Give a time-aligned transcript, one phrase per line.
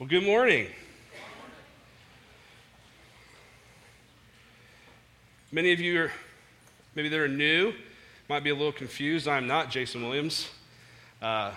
[0.00, 0.66] Well, good morning.
[5.52, 6.12] Many of you are
[6.94, 7.74] maybe that are new
[8.26, 9.28] might be a little confused.
[9.28, 10.48] I'm not Jason Williams.
[11.20, 11.52] Uh,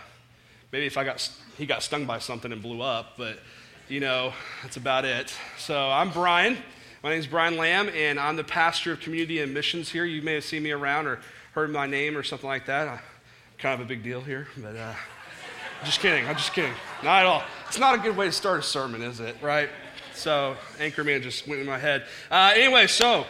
[0.73, 3.39] maybe if I got he got stung by something and blew up, but
[3.87, 5.33] you know that's about it.
[5.57, 6.57] So I'm Brian.
[7.01, 10.03] My name is Brian Lamb, and I'm the pastor of community and missions here.
[10.03, 11.21] You may have seen me around or
[11.53, 12.89] heard my name or something like that.
[12.89, 12.99] I,
[13.57, 14.95] kind of a big deal here, but uh,
[15.83, 16.25] just kidding.
[16.27, 16.73] I'm just kidding.
[17.03, 17.43] Not at all.
[17.67, 19.35] It's not a good way to start a sermon, is it?
[19.41, 19.69] Right?
[20.13, 22.05] So, Anchorman just went in my head.
[22.29, 23.25] Uh, anyway, so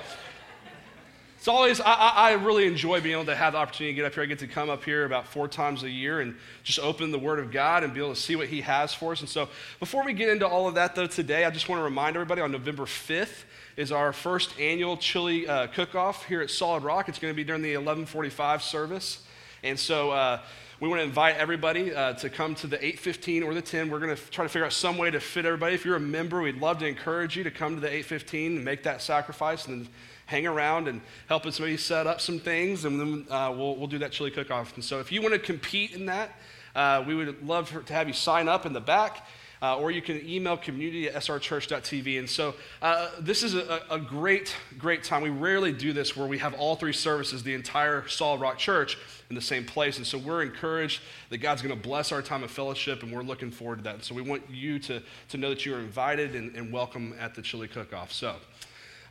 [1.37, 4.13] it's always, I, I, really enjoy being able to have the opportunity to get up
[4.13, 4.23] here.
[4.23, 7.19] I get to come up here about four times a year and just open the
[7.19, 9.21] Word of God and be able to see what He has for us.
[9.21, 11.83] And so, before we get into all of that, though, today, I just want to
[11.83, 13.43] remind everybody on November 5th
[13.75, 17.09] is our first annual chili uh, cook-off here at Solid Rock.
[17.09, 19.23] It's going to be during the 1145 service.
[19.63, 20.39] And so, uh,
[20.83, 23.89] we want to invite everybody uh, to come to the 815 or the 10.
[23.89, 25.75] We're going to try to figure out some way to fit everybody.
[25.75, 28.65] If you're a member, we'd love to encourage you to come to the 815 and
[28.65, 29.89] make that sacrifice and then
[30.25, 33.87] hang around and help us maybe set up some things, and then uh, we'll, we'll
[33.87, 34.75] do that chili cook off.
[34.75, 36.31] And so if you want to compete in that,
[36.75, 39.25] uh, we would love for, to have you sign up in the back.
[39.61, 42.19] Uh, or you can email community at srchurch.tv.
[42.19, 45.21] And so uh, this is a, a, great, great time.
[45.21, 48.97] We rarely do this where we have all three services, the entire Solid Rock Church,
[49.33, 49.97] in the same place.
[49.97, 53.23] And so we're encouraged that God's going to bless our time of fellowship, and we're
[53.23, 53.95] looking forward to that.
[53.95, 57.15] And so we want you to, to know that you are invited and, and welcome
[57.19, 58.11] at the chili cook off.
[58.11, 58.35] So,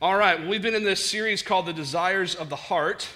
[0.01, 3.09] all right, we've been in this series called The Desires of the Heart.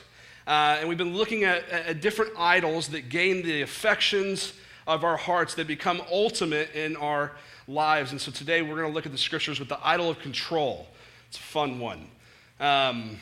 [0.49, 4.53] Uh, and we've been looking at, at different idols that gain the affections
[4.89, 7.37] of our hearts that become ultimate in our
[7.69, 8.11] lives.
[8.11, 10.89] And so today we're going to look at the scriptures with the idol of control.
[11.29, 12.09] It's a fun one.
[12.59, 13.19] Um,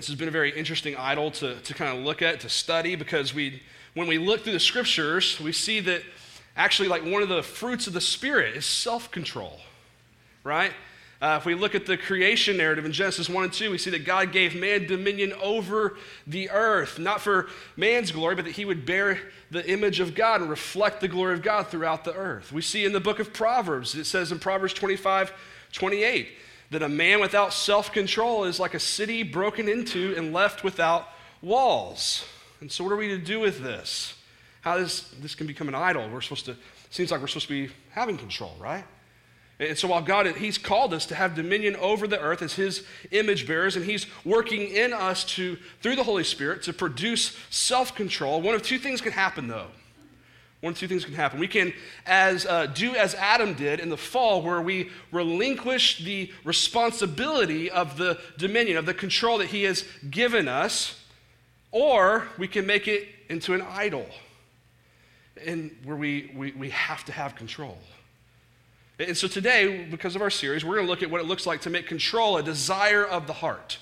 [0.00, 2.96] this has been a very interesting idol to, to kind of look at, to study,
[2.96, 3.62] because we,
[3.92, 6.02] when we look through the scriptures, we see that
[6.56, 9.60] actually, like one of the fruits of the Spirit is self control,
[10.42, 10.72] right?
[11.20, 13.90] Uh, if we look at the creation narrative in Genesis 1 and 2, we see
[13.90, 18.64] that God gave man dominion over the earth, not for man's glory, but that he
[18.64, 19.18] would bear
[19.50, 22.52] the image of God and reflect the glory of God throughout the earth.
[22.52, 25.34] We see in the book of Proverbs, it says in Proverbs 25
[25.74, 26.28] 28,
[26.70, 31.08] that a man without self control is like a city broken into and left without
[31.42, 32.24] walls.
[32.60, 34.14] And so, what are we to do with this?
[34.60, 36.08] How does this can become an idol?
[36.08, 36.56] We're supposed to,
[36.90, 38.84] seems like we're supposed to be having control, right?
[39.58, 42.84] And so while God, He's called us to have dominion over the earth as His
[43.10, 47.94] image bearers, and He's working in us to, through the Holy Spirit, to produce self
[47.94, 49.68] control, one of two things can happen though.
[50.60, 51.40] One of two things can happen.
[51.40, 51.72] We can
[52.04, 57.96] as, uh, do as Adam did in the fall, where we relinquish the responsibility of
[57.96, 61.02] the dominion, of the control that He has given us,
[61.72, 64.06] or we can make it into an idol,
[65.46, 67.78] and where we, we, we have to have control.
[68.98, 71.46] And so today, because of our series, we're going to look at what it looks
[71.46, 73.78] like to make control a desire of the heart,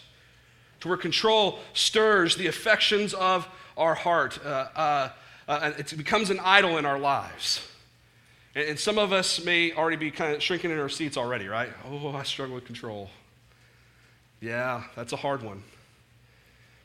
[0.80, 4.38] to where control stirs the affections of our heart.
[4.44, 5.08] Uh, uh,
[5.48, 7.66] uh, it becomes an idol in our lives.
[8.54, 11.48] And, and some of us may already be kind of shrinking in our seats already,
[11.48, 11.70] right?
[11.90, 13.10] Oh, I struggle with control.
[14.40, 15.62] Yeah, that's a hard one.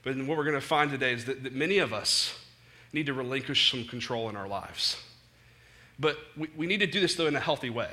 [0.03, 2.37] But what we're going to find today is that, that many of us
[2.93, 5.01] need to relinquish some control in our lives.
[5.99, 7.89] But we, we need to do this, though, in a healthy way.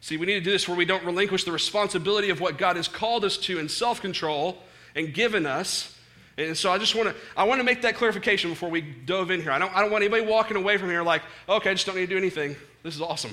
[0.00, 2.76] See, we need to do this where we don't relinquish the responsibility of what God
[2.76, 4.58] has called us to in self control
[4.94, 5.96] and given us.
[6.40, 9.30] And so I just want to I want to make that clarification before we dove
[9.30, 9.52] in here.
[9.52, 11.96] I don't, I don't want anybody walking away from here like, okay, I just don't
[11.96, 12.56] need to do anything.
[12.82, 13.32] This is awesome.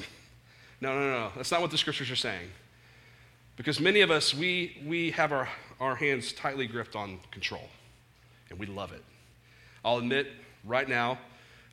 [0.81, 1.31] No, no, no, no.
[1.35, 2.49] That's not what the scriptures are saying.
[3.55, 7.67] Because many of us, we, we have our, our hands tightly gripped on control,
[8.49, 9.03] and we love it.
[9.83, 10.27] I'll admit
[10.63, 11.17] right now,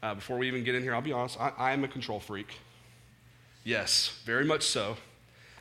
[0.03, 2.21] uh, before we even get in here, I'll be honest, I, I am a control
[2.21, 2.59] freak.
[3.65, 4.97] Yes, very much so.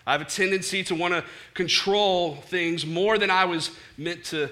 [0.06, 1.23] I have a tendency to want to
[1.53, 4.50] control things more than I was meant to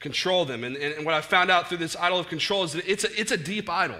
[0.00, 0.64] control them.
[0.64, 3.20] And, and, what I found out through this idol of control is that it's a,
[3.20, 3.98] it's a deep idol.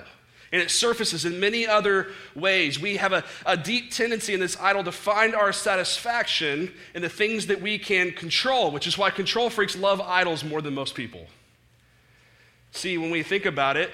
[0.52, 2.80] And it surfaces in many other ways.
[2.80, 7.08] We have a, a deep tendency in this idol to find our satisfaction in the
[7.08, 10.96] things that we can control, which is why control freaks love idols more than most
[10.96, 11.26] people.
[12.72, 13.90] See, when we think about it,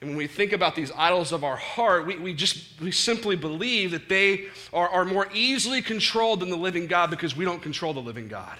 [0.00, 3.34] and when we think about these idols of our heart, we, we just we simply
[3.34, 7.62] believe that they are, are more easily controlled than the living God because we don't
[7.62, 8.58] control the living God.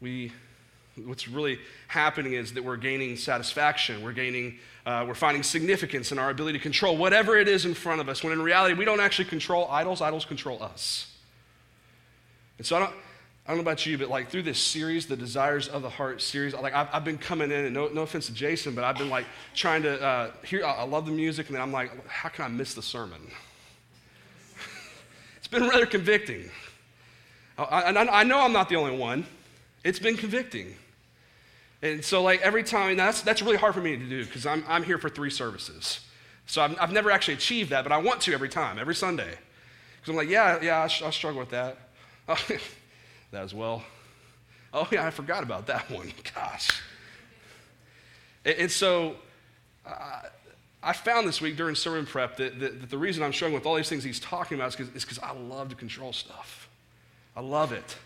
[0.00, 0.32] We,
[0.96, 1.58] what's really
[1.88, 4.02] happening is that we're gaining satisfaction.
[4.02, 7.74] We're gaining, uh, we're finding significance in our ability to control whatever it is in
[7.74, 8.22] front of us.
[8.22, 11.12] When in reality, we don't actually control idols, idols control us.
[12.58, 12.94] And so I don't,
[13.46, 16.20] I don't know about you, but like through this series, the Desires of the Heart
[16.20, 18.98] series, like I've, I've been coming in, and no, no, offense to Jason, but I've
[18.98, 22.28] been like trying to uh, hear, I love the music, and then I'm like, how
[22.28, 23.20] can I miss the sermon?
[25.38, 26.48] It's been rather convicting.
[27.58, 29.26] I, I, I know I'm not the only one.
[29.84, 30.76] It's been convicting.
[31.82, 34.64] And so, like, every time, that's, that's really hard for me to do because I'm,
[34.68, 36.00] I'm here for three services.
[36.46, 39.34] So I've, I've never actually achieved that, but I want to every time, every Sunday.
[39.96, 41.78] Because I'm like, yeah, yeah, I, I struggle with that.
[43.32, 43.82] That as well.
[44.74, 46.12] Oh, yeah, I forgot about that one.
[46.34, 46.82] Gosh.
[48.44, 49.16] And, and so
[49.86, 50.20] uh,
[50.82, 53.66] I found this week during sermon prep that, that, that, the reason I'm struggling with
[53.66, 56.68] all these things he's talking about is because I love to control stuff.
[57.34, 57.96] I love it.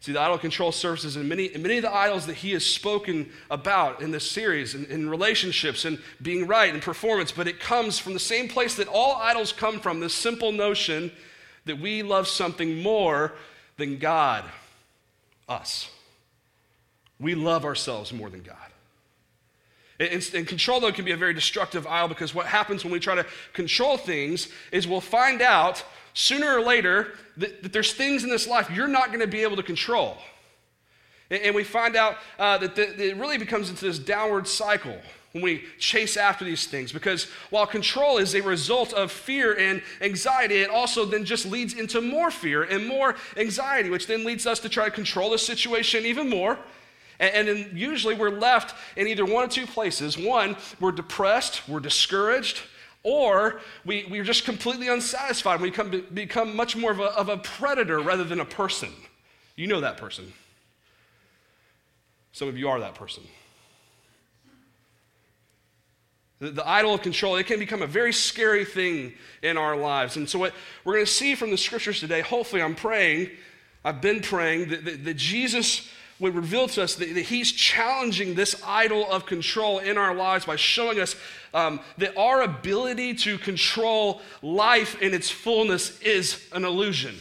[0.00, 2.64] See, the idol control surfaces in many, in many of the idols that he has
[2.64, 7.60] spoken about in this series, in, in relationships and being right and performance, but it
[7.60, 11.12] comes from the same place that all idols come from this simple notion
[11.66, 13.34] that we love something more
[13.76, 14.44] than God,
[15.46, 15.90] us.
[17.18, 18.56] We love ourselves more than God.
[19.98, 23.00] And, and, control, though, can be a very destructive idol because what happens when we
[23.00, 25.84] try to control things is we'll find out
[26.14, 29.42] sooner or later that, that there's things in this life you're not going to be
[29.42, 30.16] able to control.
[31.30, 34.46] And, and we find out uh, that, the, that it really becomes into this downward
[34.46, 34.96] cycle
[35.32, 36.92] when we chase after these things.
[36.92, 41.74] Because while control is a result of fear and anxiety, it also then just leads
[41.74, 45.38] into more fear and more anxiety, which then leads us to try to control the
[45.38, 46.58] situation even more.
[47.20, 50.18] And, and then usually we're left in either one of two places.
[50.18, 52.62] One, we're depressed, we're discouraged,
[53.02, 55.60] or we, we're just completely unsatisfied.
[55.60, 58.90] We become, become much more of a, of a predator rather than a person.
[59.56, 60.32] You know that person.
[62.32, 63.24] Some of you are that person.
[66.38, 70.16] The, the idol of control, it can become a very scary thing in our lives.
[70.16, 70.54] And so, what
[70.84, 73.30] we're going to see from the scriptures today, hopefully, I'm praying,
[73.84, 78.34] I've been praying, that, that, that Jesus would reveal to us that, that, He's challenging
[78.34, 81.16] this idol of control in our lives by showing us
[81.52, 87.16] um, that our ability to control life in its fullness is an illusion.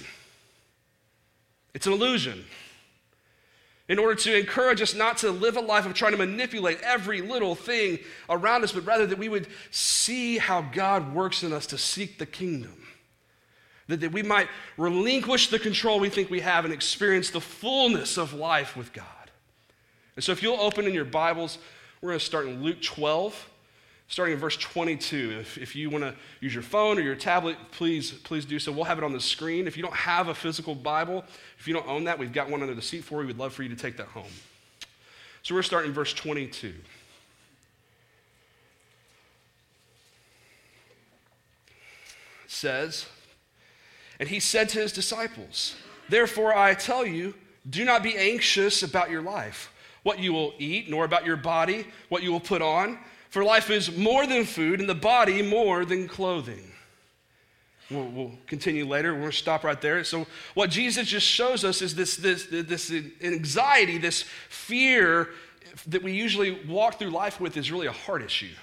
[1.73, 2.45] It's an illusion
[3.89, 7.21] in order to encourage us not to live a life of trying to manipulate every
[7.21, 7.97] little thing
[8.29, 12.19] around us, but rather that we would see how God works in us to seek
[12.19, 12.77] the kingdom.
[13.89, 14.47] That, that we might
[14.77, 19.05] relinquish the control we think we have and experience the fullness of life with God.
[20.15, 21.57] And so, if you'll open in your Bibles,
[22.01, 23.49] we're going to start in Luke 12
[24.09, 25.37] starting in verse 22.
[25.39, 28.71] If, if you want to use your phone or your tablet, please, please do so.
[28.71, 29.67] We'll have it on the screen.
[29.67, 31.23] If you don't have a physical Bible,
[31.59, 33.27] if you don't own that, we've got one under the seat for you.
[33.27, 34.31] We'd love for you to take that home.
[35.43, 36.73] So we're starting in verse 22.
[42.47, 43.05] Says,
[44.19, 45.75] And he said to his disciples,
[46.09, 47.33] Therefore I tell you,
[47.69, 49.71] do not be anxious about your life,
[50.03, 52.99] what you will eat, nor about your body, what you will put on.
[53.29, 56.71] For life is more than food, and the body more than clothing.
[57.91, 59.19] We'll, we'll continue later.
[59.19, 60.03] To stop right there.
[60.03, 65.29] So, what Jesus just shows us is this, this, this anxiety, this fear
[65.87, 68.53] that we usually walk through life with is really a heart issue.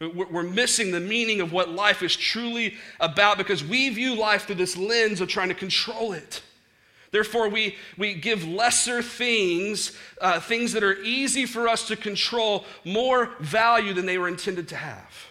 [0.00, 4.56] We're missing the meaning of what life is truly about because we view life through
[4.56, 6.42] this lens of trying to control it.
[7.12, 12.64] Therefore, we, we give lesser things, uh, things that are easy for us to control,
[12.84, 15.28] more value than they were intended to have.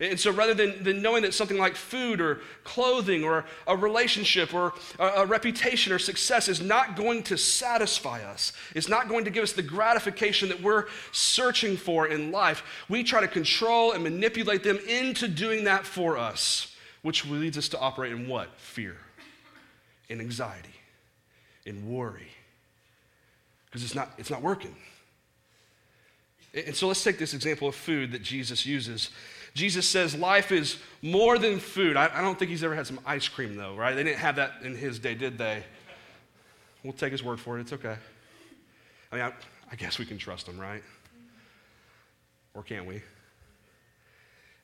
[0.00, 4.54] And so rather than, than knowing that something like food or clothing or a relationship
[4.54, 9.24] or a, a, reputation or success is not going to satisfy us, it's not going
[9.24, 13.90] to give us the gratification that we're searching for in life, we try to control
[13.90, 18.48] and manipulate them into doing that for us, which leads us to operate in what?
[18.56, 18.96] Fear
[20.08, 20.74] in anxiety
[21.66, 22.28] in worry
[23.66, 24.74] because it's not, it's not working.
[26.54, 29.10] And so let's take this example of food that Jesus uses.
[29.58, 31.96] Jesus says life is more than food.
[31.96, 33.94] I, I, don't think he's ever had some ice cream, though, right?
[33.94, 35.64] They didn't have that in his day, did they?
[36.84, 37.62] We'll take his word for it.
[37.62, 37.96] It's okay.
[39.10, 39.32] I mean, I,
[39.72, 40.82] I guess we can trust him, right?
[42.54, 43.02] Or can't we?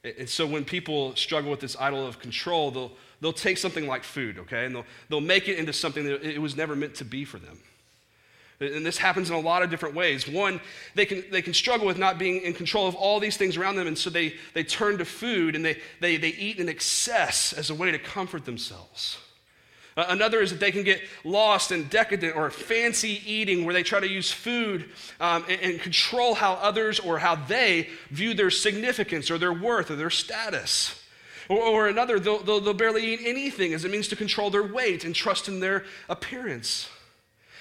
[0.05, 4.05] And so when people struggle with this idol of control, they'll, they'll take something like
[4.05, 7.05] food, okay, and they'll, they'll make it into something that it was never meant to
[7.05, 7.59] be for them.
[8.61, 10.29] And this happens in a lot of different ways.
[10.29, 10.61] One,
[10.95, 13.77] they can, they can struggle with not being in control of all these things around
[13.77, 17.53] them, and so they, they turn to food and they, they, they eat in excess
[17.53, 19.19] as a way to comfort themselves.
[19.97, 23.83] Uh, another is that they can get lost in decadent or fancy eating where they
[23.83, 28.51] try to use food um, and, and control how others or how they view their
[28.51, 31.01] significance or their worth or their status.
[31.49, 34.65] Or, or another, they'll, they'll, they'll barely eat anything as it means to control their
[34.65, 36.89] weight and trust in their appearance.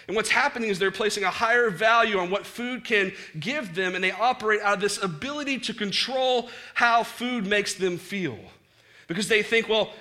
[0.08, 3.96] And what's happening is they're placing a higher value on what food can give them,
[3.96, 8.38] and they operate out of this ability to control how food makes them feel.
[9.08, 9.92] because they think, well,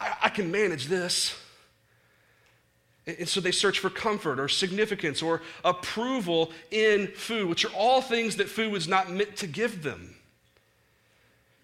[0.00, 1.38] I, I can manage this.
[3.06, 8.00] And so they search for comfort or significance or approval in food, which are all
[8.00, 10.14] things that food was not meant to give them.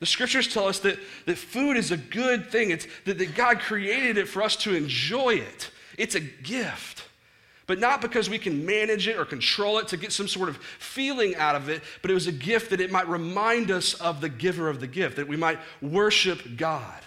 [0.01, 2.71] The scriptures tell us that, that food is a good thing.
[2.71, 5.71] It's that, that God created it for us to enjoy it.
[5.97, 7.08] It's a gift.
[7.69, 10.57] But not because we can manage it or control it to get some sort of
[10.57, 14.23] feeling out of it, but it was a gift that it might remind us of
[14.23, 17.01] the giver of the gift, that we might worship God.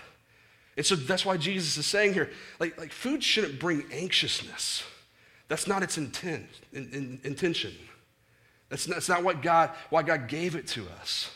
[0.78, 4.84] And so that's why Jesus is saying here, like, like food shouldn't bring anxiousness.
[5.48, 7.74] That's not its intent, in, in, intention.
[8.70, 11.32] That's not, that's not what God, why God gave it to us.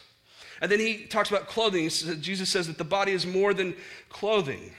[0.62, 1.90] And then he talks about clothing.
[1.90, 3.76] Jesus says that the body is more than
[4.08, 4.72] clothing.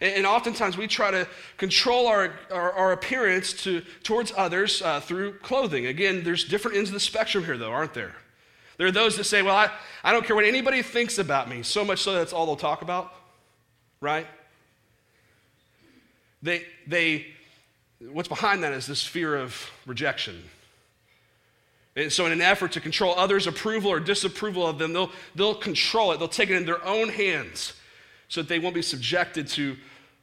[0.00, 1.26] And, oftentimes we try to
[1.56, 5.86] control our, our, our appearance to, towards others uh, through clothing.
[5.86, 8.14] Again, there's different ends of the spectrum here, though, aren't there?
[8.76, 9.70] There are those that say, well, I,
[10.04, 12.82] I don't care what anybody thinks about me, so much so that's all they'll talk
[12.82, 13.12] about
[14.00, 14.26] right?
[16.42, 17.26] They, they,
[18.12, 20.42] what's behind that is this fear of rejection.
[21.96, 25.54] And so, in an effort to control others' approval or disapproval of them, they'll, they'll
[25.54, 26.18] control it.
[26.18, 27.72] They'll take it in their own hands
[28.28, 29.76] so that they won't be subjected to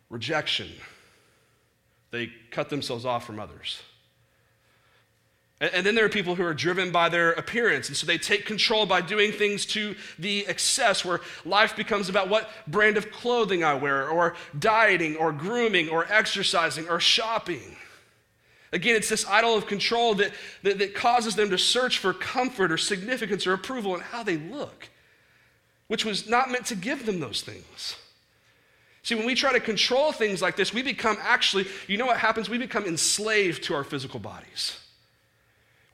[0.10, 0.70] rejection.
[2.12, 3.82] They cut themselves off from others.
[5.62, 7.88] And then there are people who are driven by their appearance.
[7.88, 12.28] And so they take control by doing things to the excess, where life becomes about
[12.30, 17.78] what brand of clothing I wear, or dieting, or grooming, or exercising, or shopping.
[18.74, 20.34] Again, it's this idol of control that,
[20.64, 24.36] that, that causes them to search for comfort or significance or approval in how they
[24.36, 24.90] look,
[25.88, 27.96] which was not meant to give them those things.
[29.04, 32.18] See, when we try to control things like this, we become actually, you know what
[32.18, 32.50] happens?
[32.50, 34.80] We become enslaved to our physical bodies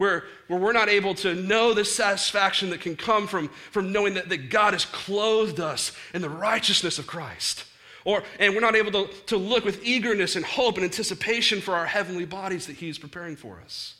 [0.01, 4.15] where, where we're not able to know the satisfaction that can come from, from knowing
[4.15, 7.65] that, that God has clothed us in the righteousness of Christ.
[8.03, 11.75] Or, and we're not able to, to look with eagerness and hope and anticipation for
[11.75, 13.93] our heavenly bodies that He is preparing for us.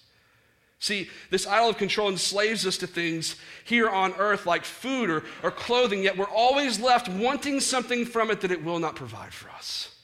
[0.82, 5.24] See, this idol of control enslaves us to things here on earth like food or,
[5.44, 9.32] or clothing, yet we're always left wanting something from it that it will not provide
[9.32, 9.96] for us.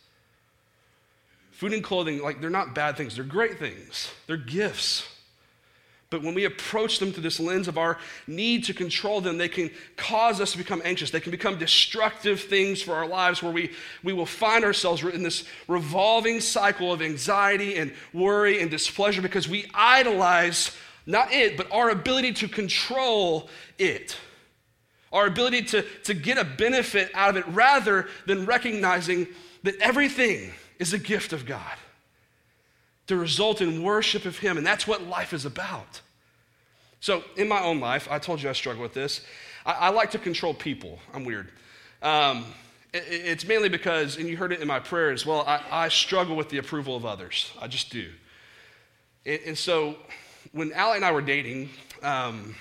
[1.50, 5.08] Food and clothing, like, they're not bad things, they're great things, they're gifts.
[6.10, 7.98] But when we approach them through this lens of our
[8.28, 11.12] need to control them, they can cause us to become anxious.
[11.12, 13.74] They can become destructive things for our lives where we,
[14.04, 19.50] we will find ourselves in this revolving cycle of anxiety and worry and displeasure because
[19.50, 20.72] we idolize
[21.06, 24.18] not it, but our ability to control it.
[25.12, 29.28] Our ability to, to get a benefit out of it rather than recognizing
[29.64, 31.78] that everything is a gift of God
[33.08, 34.58] to result in worship of Him.
[34.58, 36.02] And that's what life is about.
[37.00, 39.22] So, in my own life, I told you I struggle with this.
[39.66, 41.00] I, I like to control people.
[41.14, 41.50] I'm weird.
[42.02, 42.46] Um,
[42.94, 45.90] it, it's mainly because, and you heard it in my prayer as well, I, I
[45.90, 47.52] struggle with the approval of others.
[47.62, 48.10] I just do.
[49.26, 49.96] And, and so,
[50.54, 51.70] when Allie and I were dating,
[52.02, 52.56] um,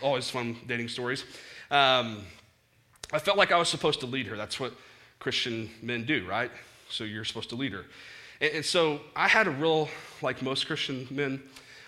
[0.00, 1.24] always fun dating stories,
[1.70, 2.22] um,
[3.12, 4.36] I felt like I was supposed to lead her.
[4.36, 4.72] That's what
[5.18, 6.50] Christian men do, right?
[6.88, 7.84] So, you're supposed to lead her.
[8.40, 9.88] And, and so I had a real,
[10.22, 11.42] like most Christian men,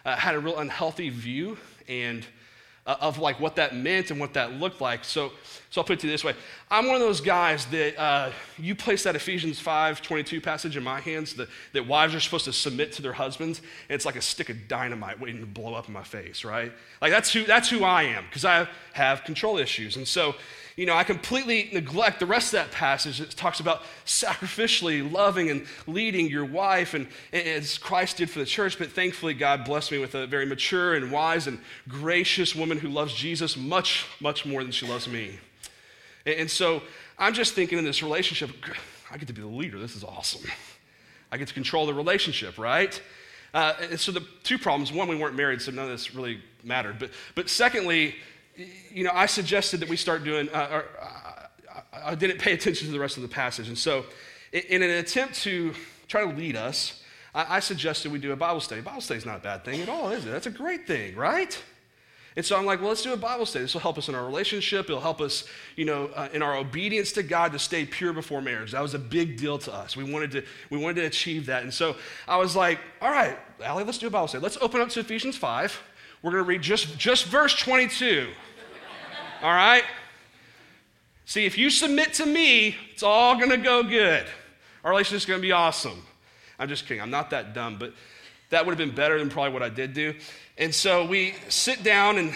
[0.05, 2.27] uh, had a real unhealthy view and
[2.89, 5.05] uh, of like what that meant and what that looked like.
[5.05, 5.31] So,
[5.69, 6.35] so I'll put it to you this way.
[6.71, 10.83] I'm one of those guys that uh, you place that Ephesians 5, 22 passage in
[10.83, 14.17] my hands that, that wives are supposed to submit to their husbands, and it's like
[14.17, 16.73] a stick of dynamite waiting to blow up in my face, right?
[17.03, 19.97] Like that's who, that's who I am, because I have control issues.
[19.97, 20.35] And so
[20.79, 23.21] you know, I completely neglect the rest of that passage.
[23.21, 28.45] It talks about sacrificially loving and leading your wife, and, as Christ did for the
[28.45, 28.79] church.
[28.79, 31.59] But thankfully, God blessed me with a very mature and wise and
[31.89, 35.41] gracious woman who loves Jesus much, much more than she loves me.
[36.25, 36.85] And, and so
[37.19, 38.51] I'm just thinking in this relationship,
[39.11, 39.81] I get to be the leader.
[39.81, 40.49] This is awesome.
[41.33, 43.03] I get to control the relationship, right?
[43.53, 46.41] Uh, and so the two problems one, we weren't married, so none of this really
[46.63, 47.01] mattered.
[47.01, 48.15] But, but secondly,
[48.91, 52.87] you know, I suggested that we start doing, uh, or, uh, I didn't pay attention
[52.87, 53.69] to the rest of the passage.
[53.69, 54.05] And so,
[54.53, 55.75] in an attempt to
[56.09, 57.03] try to lead us,
[57.35, 58.81] I, suggested we do a Bible study.
[58.81, 60.31] Bible study is not a bad thing at all, is it?
[60.31, 61.57] That's a great thing, right?
[62.37, 63.65] And so I'm like, well, let's do a Bible study.
[63.65, 64.87] This will help us in our relationship.
[64.87, 65.45] It'll help us,
[65.77, 68.73] you know, uh, in our obedience to God to stay pure before marriage.
[68.73, 69.97] That was a big deal to us.
[69.97, 71.63] We wanted to, we wanted to achieve that.
[71.63, 71.97] And so
[72.27, 74.43] I was like, all right, Allie, let's do a Bible study.
[74.43, 75.83] Let's open up to Ephesians 5.
[76.23, 78.29] We're going to read just, just verse 22.
[79.43, 79.85] All right?
[81.27, 84.27] See, if you submit to me, it's all going to go good.
[84.83, 86.03] Our relationship is going to be awesome.
[86.59, 87.01] I'm just kidding.
[87.01, 87.93] I'm not that dumb, but
[88.51, 90.15] that would have been better than probably what I did do.
[90.57, 92.33] And so we sit down and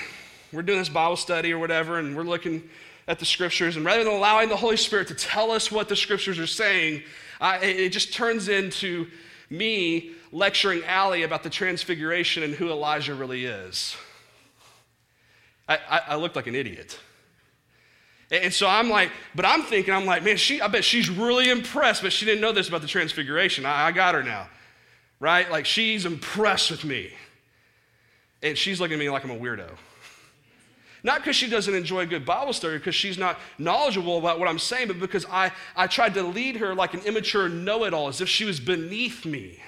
[0.53, 2.69] we're doing this Bible study or whatever, and we're looking
[3.09, 5.97] at the scriptures, and rather than allowing the Holy Spirit to tell us what the
[5.97, 7.03] scriptures are saying,
[7.41, 9.09] I, it just turns into
[9.51, 13.97] me lecturing Allie about the transfiguration and who Elijah really is.
[15.69, 16.99] I, I, I looked like an idiot.
[18.31, 21.51] And so I'm like, but I'm thinking, I'm like, man, she, I bet she's really
[21.51, 23.67] impressed, but she didn't know this about the transfiguration.
[23.67, 24.49] I, I got her now,
[25.21, 25.51] right?
[25.51, 27.11] Like she's impressed with me.
[28.43, 29.69] And she's looking at me like I'm a weirdo.
[31.05, 34.49] Not because she doesn't enjoy a good Bible study, because she's not knowledgeable about what
[34.49, 37.93] I'm saying, but because I, I tried to lead her like an immature know it
[37.93, 39.61] all, as if she was beneath me.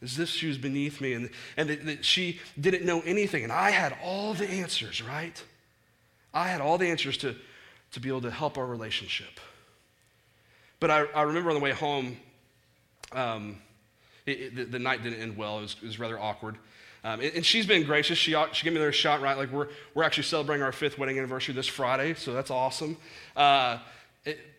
[0.00, 3.42] If she was beneath me and, and that, that she didn't know anything.
[3.42, 5.42] And I had all the answers, right?
[6.32, 7.34] I had all the answers to,
[7.92, 9.40] to be able to help our relationship.
[10.80, 12.16] But I, I remember on the way home,
[13.12, 13.58] um,
[14.26, 15.58] it, it, the, the, night didn't end well.
[15.58, 16.56] It was, it was rather awkward.
[17.02, 18.18] Um, and, and, she's been gracious.
[18.18, 19.36] She, she gave me another shot, right?
[19.36, 22.96] Like, we're, we're actually celebrating our fifth wedding anniversary this Friday, so that's awesome.
[23.34, 23.78] Uh,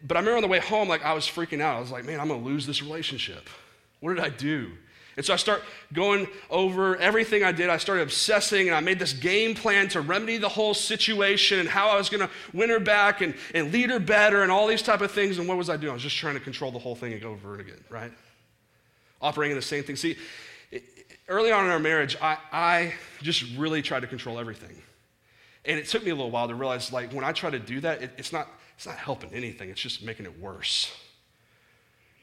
[0.06, 1.78] but I remember on the way home, like, I was freaking out.
[1.78, 3.50] I was like, man, I'm going to lose this relationship.
[4.00, 4.72] What did I do?
[5.20, 7.70] And so I start going over everything I did.
[7.70, 11.68] I started obsessing and I made this game plan to remedy the whole situation and
[11.68, 14.66] how I was going to win her back and, and lead her better and all
[14.66, 15.38] these type of things.
[15.38, 15.90] And what was I doing?
[15.92, 18.14] I was just trying to control the whole thing and go over and again, right?
[19.22, 19.98] Operating in the same thing.
[19.98, 20.16] See,
[21.28, 24.82] early on in our marriage, I, I just really tried to control everything.
[25.66, 27.82] And it took me a little while to realize, like, when I try to do
[27.82, 28.48] that, it, it's, not,
[28.78, 29.70] it's not helping anything.
[29.70, 30.90] It's just making it worse.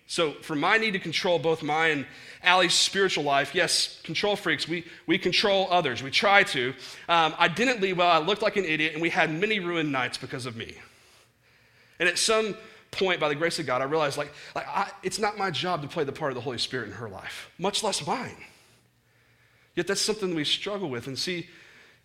[0.08, 2.06] So, for my need to control both my and
[2.42, 6.02] Allie's spiritual life, yes, control freaks, we, we control others.
[6.02, 6.68] We try to.
[7.08, 8.08] Um, I didn't lead well.
[8.08, 10.76] I looked like an idiot, and we had many ruined nights because of me.
[11.98, 12.56] And at some
[12.92, 15.82] point, by the grace of God, I realized like, like I, it's not my job
[15.82, 18.36] to play the part of the Holy Spirit in her life, much less mine.
[19.74, 21.06] Yet that's something we struggle with.
[21.06, 21.48] And see,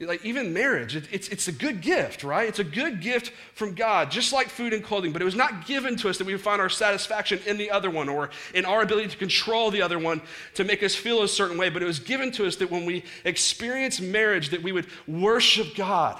[0.08, 2.48] like even marriage, it, it's, it's a good gift, right?
[2.48, 5.66] It's a good gift from God, just like food and clothing, but it was not
[5.68, 8.66] given to us that we would find our satisfaction in the other one or in
[8.66, 10.22] our ability to control the other one
[10.56, 12.86] to make us feel a certain way, but it was given to us that when
[12.86, 16.20] we experience marriage, that we would worship God,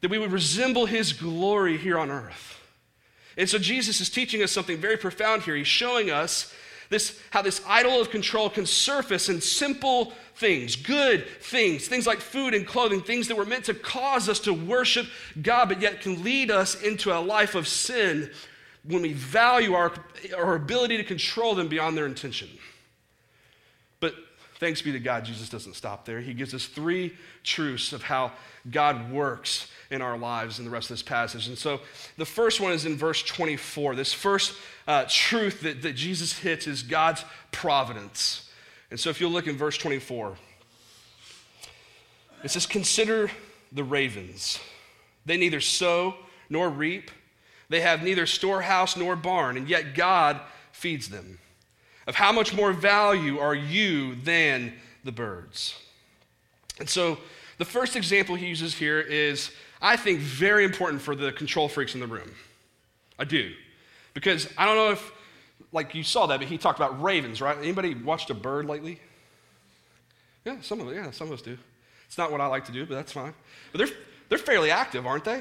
[0.00, 2.60] that we would resemble his glory here on earth.
[3.36, 5.54] And so Jesus is teaching us something very profound here.
[5.54, 6.52] He's showing us
[6.88, 12.20] this, how this idol of control can surface in simple things, good things, things like
[12.20, 15.06] food and clothing, things that were meant to cause us to worship
[15.40, 18.30] God, but yet can lead us into a life of sin
[18.84, 19.92] when we value our,
[20.36, 22.48] our ability to control them beyond their intention.
[23.98, 24.14] But
[24.60, 26.20] thanks be to God, Jesus doesn't stop there.
[26.20, 28.32] He gives us three truths of how
[28.70, 31.48] God works in our lives in the rest of this passage.
[31.48, 31.80] And so
[32.16, 33.94] the first one is in verse 24.
[33.94, 34.54] This first
[34.86, 38.50] uh, truth that, that Jesus hits is God's providence.
[38.90, 40.36] And so if you'll look in verse 24,
[42.44, 43.30] it says, Consider
[43.72, 44.58] the ravens.
[45.24, 46.14] They neither sow
[46.48, 47.10] nor reap,
[47.68, 51.38] they have neither storehouse nor barn, and yet God feeds them.
[52.06, 55.74] Of how much more value are you than the birds?
[56.78, 57.18] And so
[57.58, 59.50] the first example he uses here is,
[59.86, 62.32] I think, very important for the control freaks in the room.
[63.20, 63.52] I do.
[64.14, 65.12] Because I don't know if,
[65.70, 67.56] like you saw that, but he talked about ravens, right?
[67.56, 68.98] Anybody watched a bird lately?
[70.44, 71.56] Yeah, some of yeah, some of us do.
[72.08, 73.32] It's not what I like to do, but that's fine.
[73.70, 73.96] But they're,
[74.28, 75.40] they're fairly active, aren't they?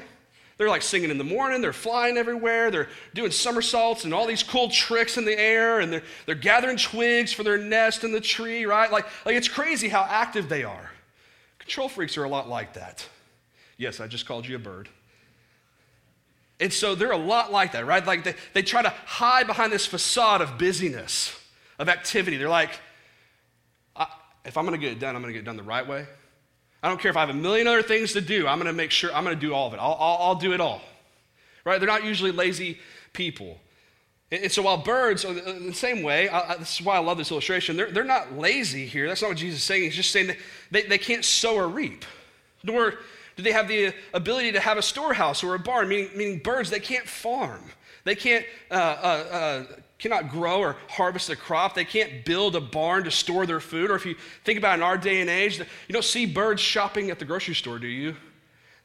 [0.59, 4.43] They're like singing in the morning, they're flying everywhere, they're doing somersaults and all these
[4.43, 8.21] cool tricks in the air, and they're, they're gathering twigs for their nest in the
[8.21, 8.91] tree, right?
[8.91, 10.91] Like, like it's crazy how active they are.
[11.57, 13.07] Control freaks are a lot like that.
[13.77, 14.89] Yes, I just called you a bird.
[16.59, 18.05] And so they're a lot like that, right?
[18.05, 21.37] Like they, they try to hide behind this facade of busyness,
[21.77, 22.37] of activity.
[22.37, 22.79] They're like,
[24.45, 25.85] if I'm going to get it done, I'm going to get it done the right
[25.85, 26.05] way.
[26.83, 28.47] I don't care if I have a million other things to do.
[28.47, 29.77] I'm going to make sure I'm going to do all of it.
[29.77, 30.81] I'll, I'll, I'll do it all.
[31.65, 31.79] Right?
[31.79, 32.77] They're not usually lazy
[33.11, 33.57] people.
[34.31, 37.17] And, and so while birds are the same way, I, this is why I love
[37.17, 39.07] this illustration, they're, they're not lazy here.
[39.07, 39.83] That's not what Jesus is saying.
[39.83, 40.37] He's just saying that
[40.69, 42.05] they, they can't sow or reap,
[42.63, 42.99] nor
[43.35, 46.69] do they have the ability to have a storehouse or a barn, meaning, meaning birds,
[46.69, 47.61] they can't farm.
[48.05, 49.63] They can't, uh, uh, uh,
[49.97, 51.73] cannot grow or harvest a crop.
[51.73, 53.89] They can't build a barn to store their food.
[53.89, 57.09] Or if you think about in our day and age, you don't see birds shopping
[57.09, 58.15] at the grocery store, do you?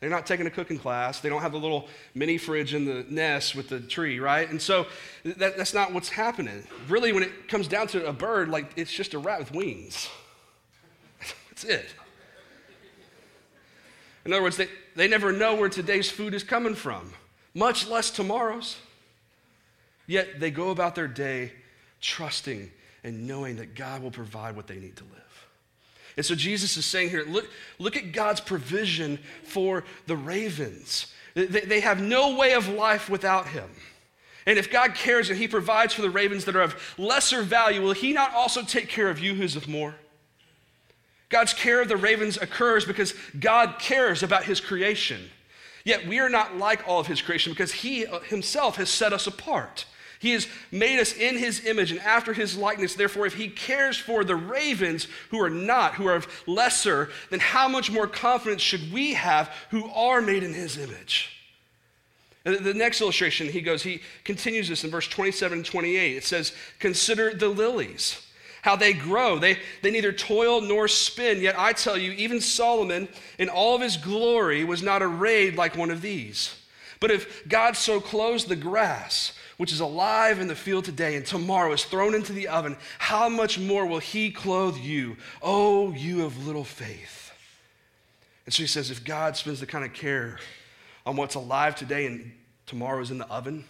[0.01, 1.21] They're not taking a cooking class.
[1.21, 4.49] They don't have the little mini fridge in the nest with the tree, right?
[4.49, 4.87] And so
[5.25, 6.65] that, that's not what's happening.
[6.89, 10.09] Really, when it comes down to a bird, like it's just a rat with wings.
[11.51, 11.95] That's it.
[14.25, 17.13] In other words, they, they never know where today's food is coming from,
[17.55, 18.77] much less tomorrow's.
[20.07, 21.53] Yet they go about their day
[22.01, 22.71] trusting
[23.05, 25.47] and knowing that God will provide what they need to live.
[26.17, 31.07] And so Jesus is saying here look, look at God's provision for the ravens.
[31.35, 33.71] They have no way of life without him.
[34.47, 37.83] And if God cares and he provides for the ravens that are of lesser value,
[37.83, 39.95] will he not also take care of you who's of more?
[41.31, 45.31] God's care of the ravens occurs because God cares about his creation.
[45.85, 49.13] Yet we are not like all of his creation because he uh, himself has set
[49.13, 49.87] us apart.
[50.19, 52.95] He has made us in his image and after his likeness.
[52.95, 57.41] Therefore, if he cares for the ravens who are not, who are of lesser, then
[57.41, 61.41] how much more confidence should we have who are made in his image?
[62.45, 66.17] And the next illustration, he goes, he continues this in verse 27 and 28.
[66.17, 68.27] It says, Consider the lilies,
[68.63, 69.39] how they grow.
[69.39, 71.41] They, they neither toil nor spin.
[71.41, 75.77] Yet I tell you, even Solomon in all of his glory was not arrayed like
[75.77, 76.57] one of these.
[77.01, 81.25] But if God so clothes the grass, which is alive in the field today and
[81.25, 86.25] tomorrow is thrown into the oven, how much more will he clothe you, oh, you
[86.25, 87.33] of little faith?
[88.45, 90.39] And so he says, if God spends the kind of care
[91.07, 92.33] on what's alive today and
[92.67, 93.65] tomorrow is in the oven,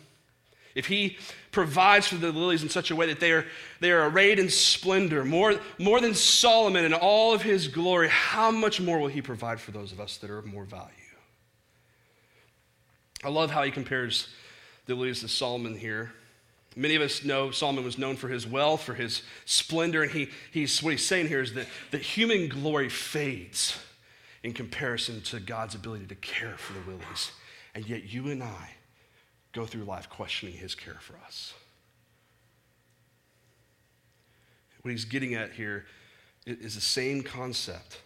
[0.81, 1.19] if he
[1.53, 3.45] provides for the lilies in such a way that they are,
[3.81, 8.51] they are arrayed in splendor, more, more than Solomon in all of his glory, how
[8.51, 10.89] much more will he provide for those of us that are of more value?
[13.23, 14.29] I love how he compares
[14.87, 16.13] the lilies to Solomon here.
[16.75, 20.31] Many of us know Solomon was known for his wealth, for his splendor, and he,
[20.51, 23.79] he's, what he's saying here is that, that human glory fades
[24.43, 27.33] in comparison to God's ability to care for the lilies.
[27.75, 28.71] And yet you and I
[29.53, 31.55] go through life questioning his care for us.
[34.83, 35.87] What he's getting at here
[36.47, 38.01] is the same concept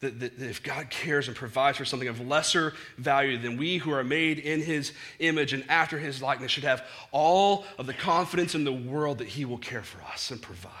[0.00, 3.78] that, that, that, if God cares and provides for something of lesser value than we
[3.78, 7.94] who are made in his image and after his likeness should have all of the
[7.94, 10.72] confidence in the world that he will care for us and provide.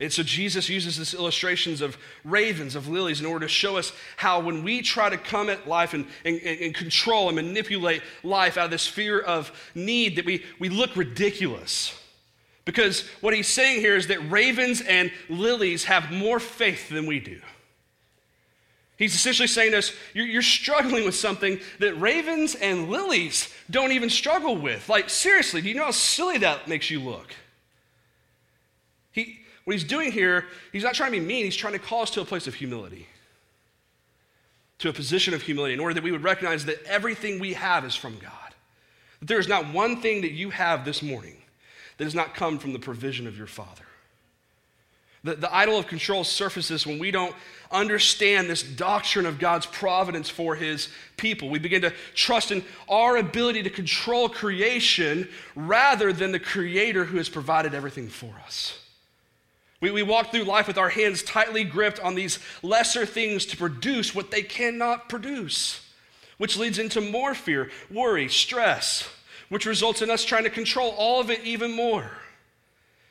[0.00, 3.92] And so Jesus uses these illustrations of ravens, of lilies, in order to show us
[4.16, 8.56] how when we try to come at life and, and, and control and manipulate life
[8.56, 12.00] out of this fear of need, that we, we look ridiculous.
[12.64, 17.18] Because what he's saying here is that ravens and lilies have more faith than we
[17.18, 17.40] do.
[18.98, 23.92] He's essentially saying to us, you're, you're, struggling with something that ravens and lilies don't
[23.92, 24.88] even struggle with.
[24.88, 27.34] Like, seriously, do you know how silly that makes you look?
[29.68, 32.10] What he's doing here, he's not trying to be mean, he's trying to call us
[32.12, 33.06] to a place of humility,
[34.78, 37.84] to a position of humility, in order that we would recognize that everything we have
[37.84, 38.54] is from God.
[39.20, 41.36] That there is not one thing that you have this morning
[41.98, 43.84] that has not come from the provision of your Father.
[45.22, 47.36] The, the idol of control surfaces when we don't
[47.70, 51.50] understand this doctrine of God's providence for his people.
[51.50, 57.18] We begin to trust in our ability to control creation rather than the creator who
[57.18, 58.78] has provided everything for us.
[59.80, 63.56] We, we walk through life with our hands tightly gripped on these lesser things to
[63.56, 65.86] produce what they cannot produce,
[66.36, 69.08] which leads into more fear, worry, stress,
[69.48, 72.10] which results in us trying to control all of it even more.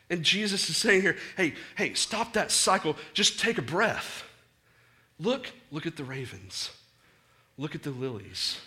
[0.10, 2.96] And Jesus is saying here, hey, hey, stop that cycle.
[3.14, 4.24] Just take a breath.
[5.20, 6.72] Look, look at the ravens.
[7.58, 8.60] Look at the lilies.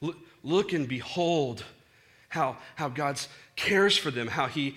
[0.00, 1.64] Look, look and behold
[2.28, 3.20] how, how God
[3.56, 4.76] cares for them, how He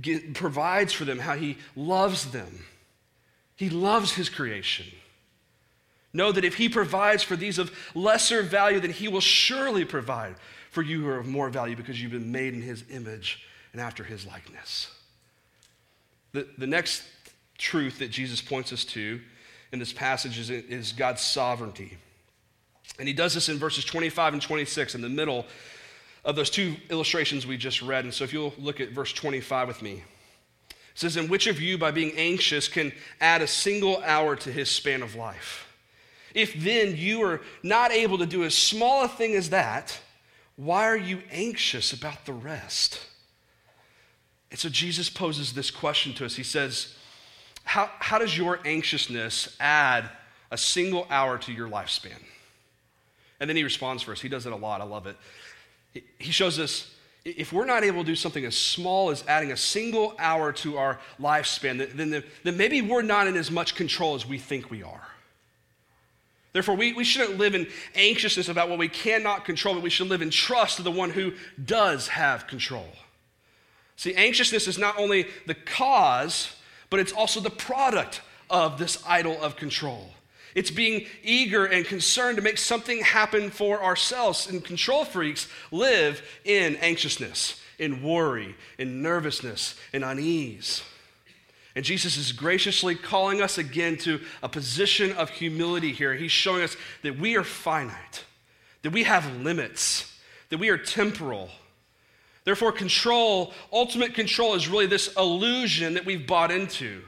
[0.00, 2.64] get, provides for them, how He loves them.
[3.56, 4.86] He loves His creation.
[6.12, 10.36] Know that if He provides for these of lesser value, then He will surely provide
[10.70, 13.84] for you who are of more value because you've been made in His image and
[13.84, 14.90] after his likeness.
[16.32, 17.02] The, the next
[17.58, 19.20] truth that Jesus points us to
[19.70, 21.98] in this passage is, is God's sovereignty.
[22.98, 25.44] And he does this in verses 25 and 26 in the middle
[26.26, 28.04] of those two illustrations we just read.
[28.04, 30.02] And so if you'll look at verse 25 with me.
[30.68, 34.52] It says, And which of you, by being anxious, can add a single hour to
[34.52, 35.72] his span of life?
[36.34, 39.98] If then you are not able to do as small a thing as that,
[40.56, 43.00] why are you anxious about the rest?
[44.50, 46.34] And so Jesus poses this question to us.
[46.34, 46.96] He says,
[47.62, 50.10] How, how does your anxiousness add
[50.50, 52.20] a single hour to your lifespan?
[53.38, 54.20] And then he responds for us.
[54.20, 54.80] He does it a lot.
[54.80, 55.16] I love it.
[56.18, 56.92] He shows us
[57.24, 60.78] if we're not able to do something as small as adding a single hour to
[60.78, 64.82] our lifespan, then, then maybe we're not in as much control as we think we
[64.82, 65.08] are.
[66.52, 70.06] Therefore, we, we shouldn't live in anxiousness about what we cannot control, but we should
[70.06, 71.32] live in trust of the one who
[71.62, 72.88] does have control.
[73.96, 76.54] See, anxiousness is not only the cause,
[76.88, 80.12] but it's also the product of this idol of control.
[80.56, 84.48] It's being eager and concerned to make something happen for ourselves.
[84.48, 90.82] And control freaks live in anxiousness, in worry, in nervousness, in unease.
[91.74, 96.14] And Jesus is graciously calling us again to a position of humility here.
[96.14, 98.24] He's showing us that we are finite.
[98.86, 100.16] that we have limits,
[100.48, 101.48] that we are temporal.
[102.44, 107.02] Therefore, control, ultimate control, is really this illusion that we've bought into.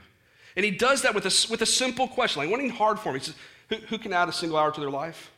[0.59, 3.19] And he does that with a, with a simple question, like one hard for me.
[3.19, 3.35] He says,
[3.69, 5.31] who, who can add a single hour to their life?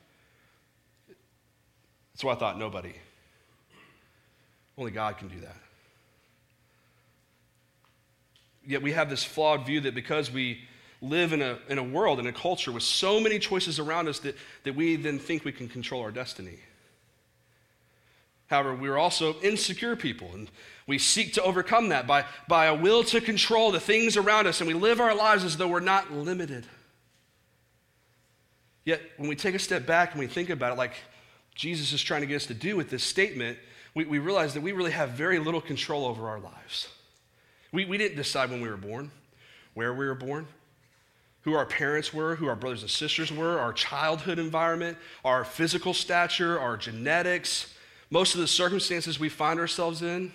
[2.11, 2.95] That's I thought, nobody.
[4.79, 5.57] Only God can do that.
[8.65, 10.63] Yet we have this flawed view that because we
[11.03, 14.17] live in a, in a world, in a culture with so many choices around us,
[14.21, 16.57] that, that we then think we can control our destiny.
[18.51, 20.51] However, we're also insecure people, and
[20.85, 24.59] we seek to overcome that by, by a will to control the things around us,
[24.59, 26.65] and we live our lives as though we're not limited.
[28.83, 30.95] Yet, when we take a step back and we think about it, like
[31.55, 33.57] Jesus is trying to get us to do with this statement,
[33.95, 36.89] we, we realize that we really have very little control over our lives.
[37.71, 39.11] We, we didn't decide when we were born,
[39.75, 40.45] where we were born,
[41.43, 45.93] who our parents were, who our brothers and sisters were, our childhood environment, our physical
[45.93, 47.73] stature, our genetics,
[48.11, 50.31] most of the circumstances we find ourselves in.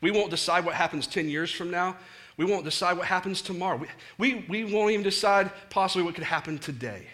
[0.00, 1.96] We won't decide what happens 10 years from now.
[2.36, 3.78] We won't decide what happens tomorrow.
[3.78, 7.06] We, we, we won't even decide possibly what could happen today.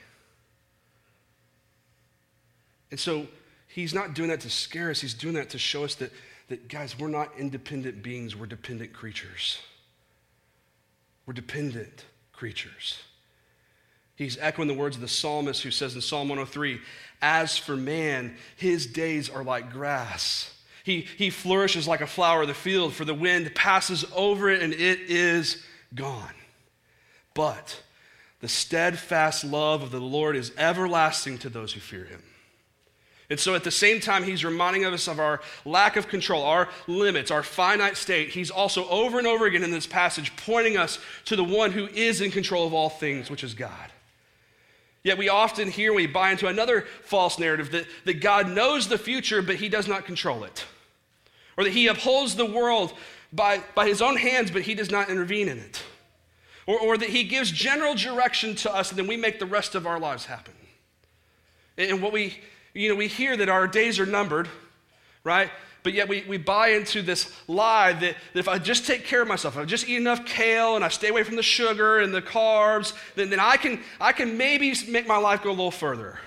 [2.91, 3.27] And so
[3.69, 6.13] he's not doing that to scare us, he's doing that to show us that,
[6.49, 9.59] that guys, we're not independent beings, we're dependent creatures.
[11.27, 12.99] We're dependent creatures.
[14.17, 16.81] He's echoing the words of the psalmist who says in Psalm 103
[17.21, 20.53] As for man, his days are like grass.
[20.85, 24.63] He, he flourishes like a flower of the field, for the wind passes over it
[24.63, 26.35] and it is gone.
[27.33, 27.83] But
[28.41, 32.23] the steadfast love of the Lord is everlasting to those who fear him.
[33.31, 36.69] And so at the same time, he's reminding us of our lack of control, our
[36.87, 38.29] limits, our finite state.
[38.29, 41.87] He's also over and over again in this passage pointing us to the one who
[41.89, 43.91] is in control of all things, which is God.
[45.05, 48.99] Yet we often hear, we buy into another false narrative that, that God knows the
[48.99, 50.65] future, but he does not control it.
[51.57, 52.93] Or that he upholds the world
[53.33, 55.83] by, by his own hands, but he does not intervene in it.
[56.67, 59.75] Or, or that he gives general direction to us, and then we make the rest
[59.75, 60.55] of our lives happen.
[61.77, 62.39] And what we
[62.75, 64.49] you know, we hear that our days are numbered,
[65.23, 65.51] right?
[65.85, 69.21] But yet we, we buy into this lie that, that if I just take care
[69.21, 72.01] of myself, if I just eat enough kale and I stay away from the sugar
[72.01, 75.53] and the carbs, then, then I, can, I can maybe make my life go a
[75.53, 76.19] little further.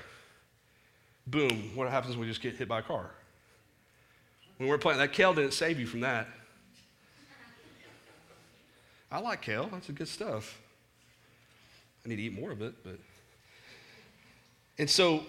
[1.26, 3.10] Boom, what happens when we just get hit by a car?
[4.58, 6.28] When we're playing, that kale didn't save you from that.
[9.12, 10.62] I like kale, that's a good stuff.
[12.06, 13.00] I need to eat more of it, but.
[14.78, 15.24] And so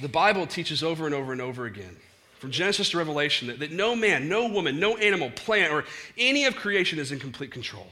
[0.00, 1.96] the Bible teaches over and over and over again,
[2.38, 5.84] from Genesis to Revelation, that, that no man, no woman, no animal, plant, or
[6.18, 7.86] any of creation is in complete control.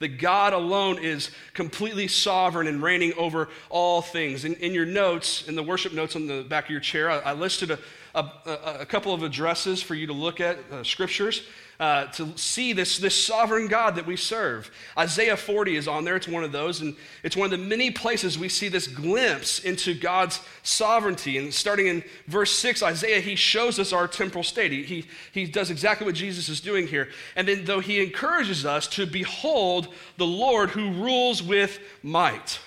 [0.00, 4.44] That God alone is completely sovereign and reigning over all things.
[4.44, 7.18] In, in your notes, in the worship notes on the back of your chair, I,
[7.20, 7.78] I listed a,
[8.14, 11.46] a, a, couple of addresses for you to look at, uh, scriptures
[11.80, 14.70] uh, to see this, this sovereign God that we serve.
[14.96, 17.90] Isaiah 40 is on there, it's one of those, and it's one of the many
[17.90, 21.38] places we see this glimpse into God's sovereignty.
[21.38, 24.70] And starting in verse 6, Isaiah, he shows us our temporal state.
[24.70, 27.08] He, he, he does exactly what Jesus is doing here.
[27.34, 32.60] And then, though he encourages us to behold the Lord who rules with might,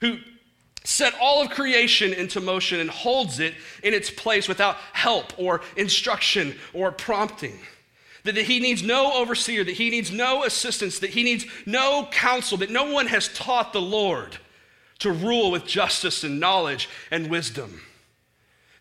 [0.00, 0.18] who
[0.84, 5.62] set all of creation into motion and holds it in its place without help or
[5.76, 7.58] instruction or prompting
[8.24, 12.58] that he needs no overseer, that he needs no assistance, that he needs no counsel,
[12.58, 14.38] that no one has taught the Lord
[15.00, 17.82] to rule with justice and knowledge and wisdom.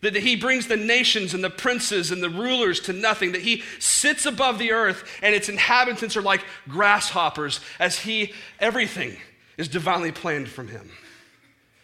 [0.01, 3.63] That he brings the nations and the princes and the rulers to nothing, that he
[3.79, 9.17] sits above the earth and its inhabitants are like grasshoppers as he, everything
[9.57, 10.89] is divinely planned from him.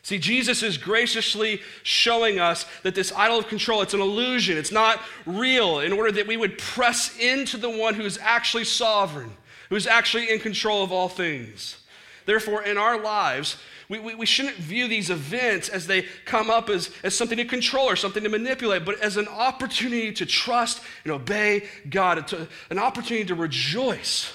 [0.09, 4.71] See, Jesus is graciously showing us that this idol of control, it's an illusion, it's
[4.71, 9.29] not real, in order that we would press into the one who is actually sovereign,
[9.69, 11.77] who is actually in control of all things.
[12.25, 16.71] Therefore, in our lives, we, we, we, shouldn't view these events as they come up
[16.71, 20.81] as, as something to control or something to manipulate, but as an opportunity to trust
[21.03, 24.33] and obey God, to, an opportunity to rejoice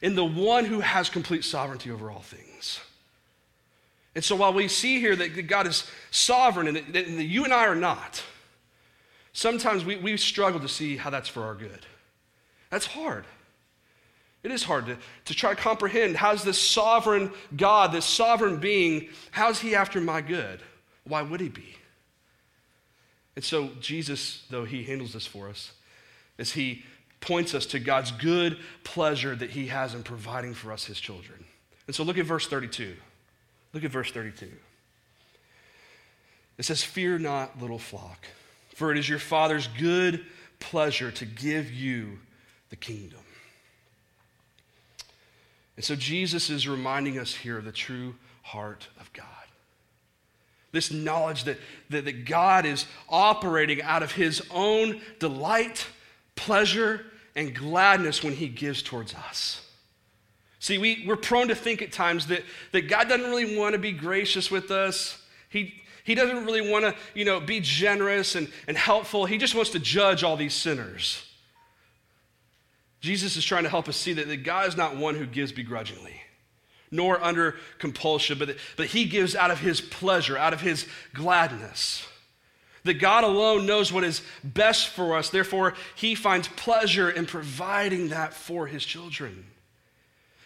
[0.00, 2.49] in the one who has complete sovereignty over all things.
[4.14, 7.66] And so while we see here that God is sovereign and that, you and I
[7.66, 8.22] are not,
[9.32, 11.86] sometimes we, we struggle to see how that's for our good.
[12.70, 13.24] That's hard.
[14.42, 14.96] It is hard to,
[15.26, 20.22] to try to comprehend how's this sovereign God, this sovereign being, how's he after my
[20.22, 20.60] good?
[21.04, 21.76] Why would he be?
[23.36, 25.72] And so Jesus, though he handles this for us,
[26.38, 26.84] as he
[27.20, 31.44] points us to God's good pleasure that he has in providing for us his children.
[31.86, 32.96] And so look at verse 32.
[33.72, 34.50] Look at verse 32.
[36.58, 38.26] It says, Fear not, little flock,
[38.74, 40.24] for it is your Father's good
[40.58, 42.18] pleasure to give you
[42.68, 43.20] the kingdom.
[45.76, 49.26] And so Jesus is reminding us here of the true heart of God.
[50.72, 55.86] This knowledge that, that, that God is operating out of his own delight,
[56.36, 59.66] pleasure, and gladness when he gives towards us.
[60.60, 63.78] See, we, we're prone to think at times that, that God doesn't really want to
[63.78, 65.20] be gracious with us.
[65.48, 69.24] He, he doesn't really want to, you know, be generous and, and helpful.
[69.24, 71.24] He just wants to judge all these sinners.
[73.00, 75.50] Jesus is trying to help us see that, that God is not one who gives
[75.50, 76.20] begrudgingly,
[76.90, 82.06] nor under compulsion, but, but he gives out of his pleasure, out of his gladness.
[82.84, 88.08] That God alone knows what is best for us, therefore, he finds pleasure in providing
[88.08, 89.46] that for his children.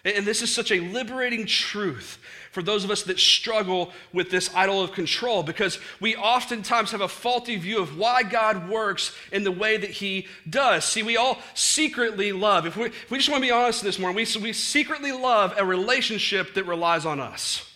[0.05, 2.19] And this is such a liberating truth
[2.53, 7.01] for those of us that struggle with this idol of control because we oftentimes have
[7.01, 10.85] a faulty view of why God works in the way that He does.
[10.85, 13.99] See, we all secretly love, if we, if we just want to be honest this
[13.99, 17.69] morning, we, we secretly love a relationship that relies on us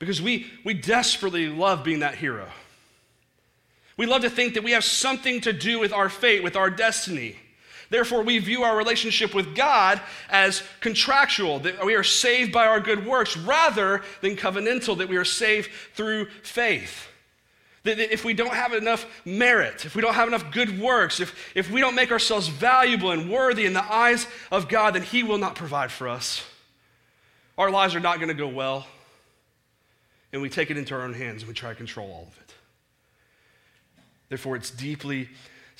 [0.00, 2.48] because we, we desperately love being that hero.
[3.96, 6.70] We love to think that we have something to do with our fate, with our
[6.70, 7.36] destiny.
[7.90, 10.00] Therefore, we view our relationship with God
[10.30, 15.16] as contractual, that we are saved by our good works, rather than covenantal, that we
[15.16, 17.08] are saved through faith.
[17.82, 21.34] That if we don't have enough merit, if we don't have enough good works, if,
[21.56, 25.24] if we don't make ourselves valuable and worthy in the eyes of God, then He
[25.24, 26.44] will not provide for us.
[27.58, 28.86] Our lives are not going to go well,
[30.32, 32.38] and we take it into our own hands and we try to control all of
[32.38, 32.54] it.
[34.28, 35.28] Therefore, it's deeply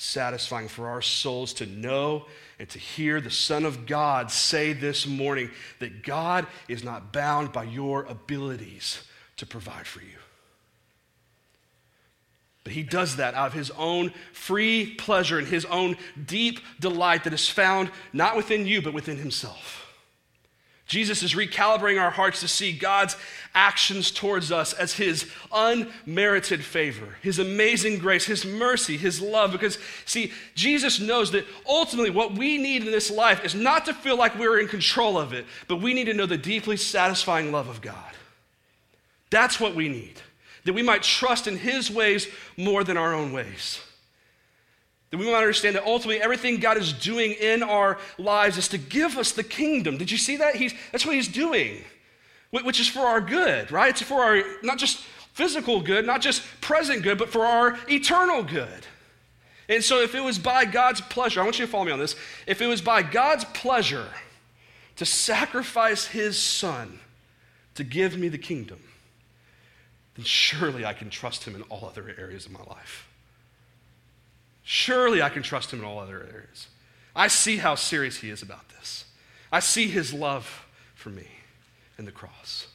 [0.01, 2.25] satisfying for our souls to know
[2.57, 7.51] and to hear the Son of God say this morning that God is not bound
[7.51, 9.03] by your abilities
[9.37, 10.17] to provide for you.
[12.63, 17.23] But he does that out of his own free pleasure and his own deep delight
[17.23, 19.80] that is found not within you, but within himself.
[20.91, 23.15] Jesus is recalibrating our hearts to see God's
[23.55, 29.53] actions towards us as His unmerited favor, His amazing grace, His mercy, His love.
[29.53, 33.93] Because, see, Jesus knows that ultimately what we need in this life is not to
[33.93, 37.53] feel like we're in control of it, but we need to know the deeply satisfying
[37.53, 37.95] love of God.
[39.29, 40.15] That's what we need,
[40.65, 42.27] that we might trust in His ways
[42.57, 43.79] more than our own ways.
[45.11, 48.69] That we want to understand that ultimately everything God is doing in our lives is
[48.69, 49.97] to give us the kingdom.
[49.97, 50.55] Did you see that?
[50.55, 51.83] He's, that's what He's doing,
[52.49, 53.89] which is for our good, right?
[53.89, 58.41] It's for our not just physical good, not just present good, but for our eternal
[58.41, 58.85] good.
[59.67, 61.99] And so, if it was by God's pleasure, I want you to follow me on
[61.99, 62.15] this.
[62.47, 64.07] If it was by God's pleasure
[64.95, 66.99] to sacrifice His Son
[67.75, 68.79] to give me the kingdom,
[70.15, 73.07] then surely I can trust Him in all other areas of my life.
[74.73, 76.69] Surely I can trust him in all other areas.
[77.13, 79.03] I see how serious he is about this.
[79.51, 81.27] I see his love for me
[81.97, 82.67] in the cross.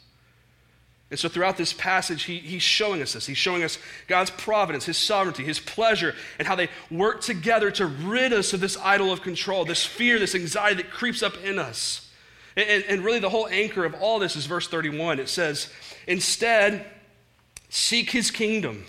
[1.11, 3.25] And so, throughout this passage, he, he's showing us this.
[3.25, 3.79] He's showing us
[4.09, 8.61] God's providence, His sovereignty, His pleasure, and how they work together to rid us of
[8.61, 12.11] this idol of control, this fear, this anxiety that creeps up in us.
[12.57, 15.19] And, and, and really, the whole anchor of all this is verse 31.
[15.19, 15.73] It says,
[16.07, 16.85] Instead,
[17.71, 18.85] seek His kingdom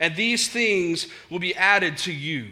[0.00, 2.48] and these things will be added to you.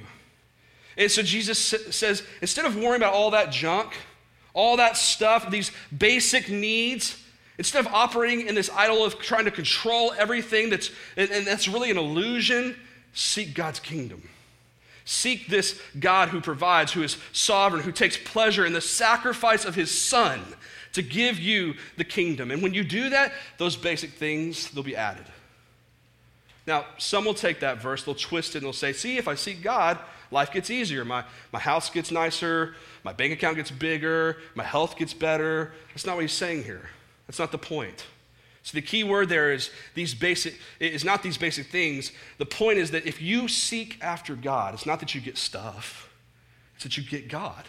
[0.97, 3.97] And so Jesus says, instead of worrying about all that junk,
[4.53, 7.23] all that stuff, these basic needs,
[7.57, 11.91] instead of operating in this idol of trying to control everything that's, and that's really
[11.91, 12.77] an illusion,
[13.15, 14.29] seek God's kingdom.
[15.05, 19.75] Seek this God who provides, who is sovereign, who takes pleasure in the sacrifice of
[19.75, 20.41] his son
[20.93, 22.51] to give you the kingdom.
[22.51, 25.25] And when you do that, those basic things, they'll be added.
[26.69, 29.37] Now, some will take that verse, they'll twist it, and they'll say, see, if I
[29.37, 29.99] seek God,
[30.31, 31.03] life gets easier.
[31.03, 35.73] My, my house gets nicer, my bank account gets bigger, my health gets better.
[35.89, 36.91] That's not what he's saying here.
[37.27, 38.05] That's not the point.
[38.65, 42.13] So the key word there is these basic is not these basic things.
[42.37, 46.11] The point is that if you seek after God, it's not that you get stuff,
[46.75, 47.65] it's that you get God.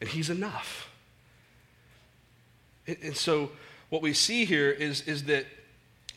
[0.00, 0.88] And He's enough.
[2.86, 3.50] And, and so
[3.88, 5.46] what we see here is, is that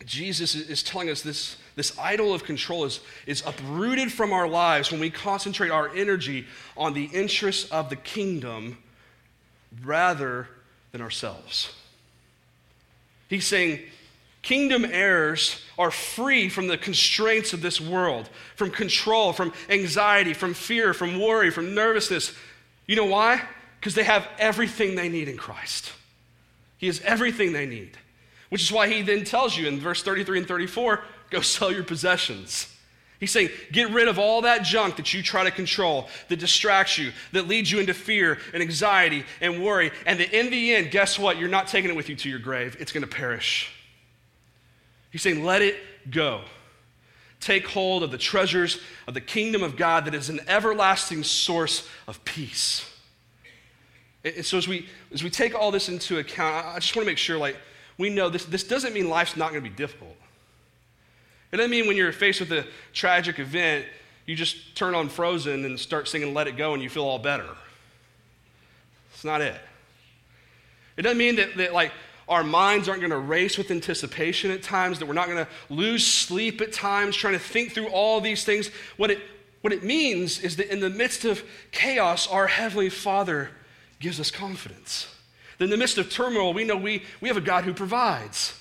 [0.06, 4.92] Jesus is telling us this, this idol of control is, is uprooted from our lives
[4.92, 6.46] when we concentrate our energy
[6.76, 8.78] on the interests of the kingdom
[9.84, 10.48] rather
[10.92, 11.74] than ourselves.
[13.30, 13.80] He's saying,
[14.42, 20.54] Kingdom heirs are free from the constraints of this world, from control, from anxiety, from
[20.54, 22.34] fear, from worry, from nervousness.
[22.88, 23.42] You know why?
[23.80, 25.92] Because they have everything they need in Christ.
[26.78, 27.98] He has everything they need.
[28.48, 31.84] Which is why he then tells you in verse 33 and 34 go sell your
[31.84, 32.74] possessions.
[33.20, 36.98] He's saying, get rid of all that junk that you try to control, that distracts
[36.98, 39.92] you, that leads you into fear and anxiety and worry.
[40.06, 41.38] And that in the end, guess what?
[41.38, 43.74] You're not taking it with you to your grave, it's going to perish.
[45.12, 45.76] He's saying, let it
[46.10, 46.42] go.
[47.42, 51.88] Take hold of the treasures of the kingdom of God that is an everlasting source
[52.08, 52.90] of peace.
[54.24, 57.12] And so as we, as we take all this into account, I just want to
[57.12, 57.58] make sure, like,
[57.98, 60.16] we know this, this doesn't mean life's not going to be difficult.
[61.52, 63.86] It doesn't mean when you're faced with a tragic event,
[64.26, 67.18] you just turn on Frozen and start singing Let It Go and you feel all
[67.18, 67.48] better.
[69.14, 69.60] It's not it.
[70.98, 71.92] It doesn't mean that, that like,
[72.28, 75.48] our minds aren't going to race with anticipation at times, that we're not going to
[75.74, 78.70] lose sleep at times trying to think through all these things.
[78.98, 79.20] What it,
[79.62, 83.50] what it means is that in the midst of chaos, our Heavenly Father
[84.00, 85.08] gives us confidence.
[85.58, 88.59] That in the midst of turmoil, we know we, we have a God who provides.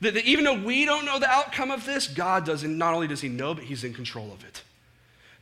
[0.00, 2.94] That, that even though we don't know the outcome of this, God does, and not
[2.94, 4.62] only does He know, but He's in control of it.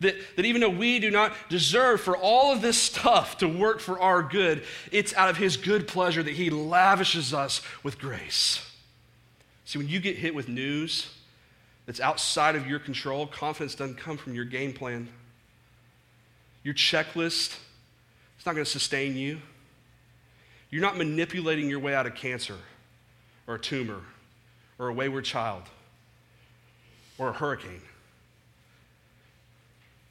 [0.00, 3.80] That, that even though we do not deserve for all of this stuff to work
[3.80, 8.70] for our good, it's out of His good pleasure that He lavishes us with grace.
[9.64, 11.10] See, when you get hit with news
[11.86, 15.08] that's outside of your control, confidence doesn't come from your game plan.
[16.62, 17.58] Your checklist,
[18.36, 19.40] it's not going to sustain you.
[20.70, 22.56] You're not manipulating your way out of cancer
[23.46, 24.00] or a tumor
[24.78, 25.62] or a wayward child
[27.18, 27.82] or a hurricane.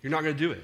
[0.01, 0.64] You're not going to do it.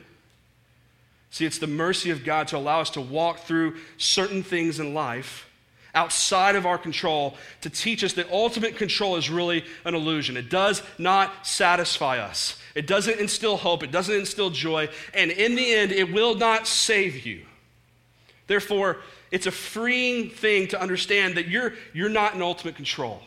[1.31, 4.93] See, it's the mercy of God to allow us to walk through certain things in
[4.93, 5.45] life
[5.93, 10.37] outside of our control to teach us that ultimate control is really an illusion.
[10.37, 15.55] It does not satisfy us, it doesn't instill hope, it doesn't instill joy, and in
[15.55, 17.45] the end, it will not save you.
[18.47, 18.97] Therefore,
[19.31, 23.21] it's a freeing thing to understand that you're, you're not in ultimate control.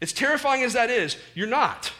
[0.00, 1.92] As terrifying as that is, you're not.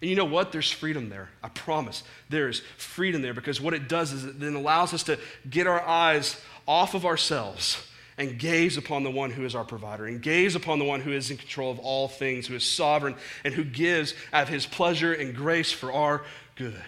[0.00, 0.52] And you know what?
[0.52, 1.30] There's freedom there.
[1.42, 2.02] I promise.
[2.28, 5.18] There's freedom there because what it does is it then allows us to
[5.48, 7.82] get our eyes off of ourselves
[8.18, 11.12] and gaze upon the one who is our provider and gaze upon the one who
[11.12, 13.14] is in control of all things, who is sovereign,
[13.44, 16.24] and who gives of his pleasure and grace for our
[16.54, 16.82] good.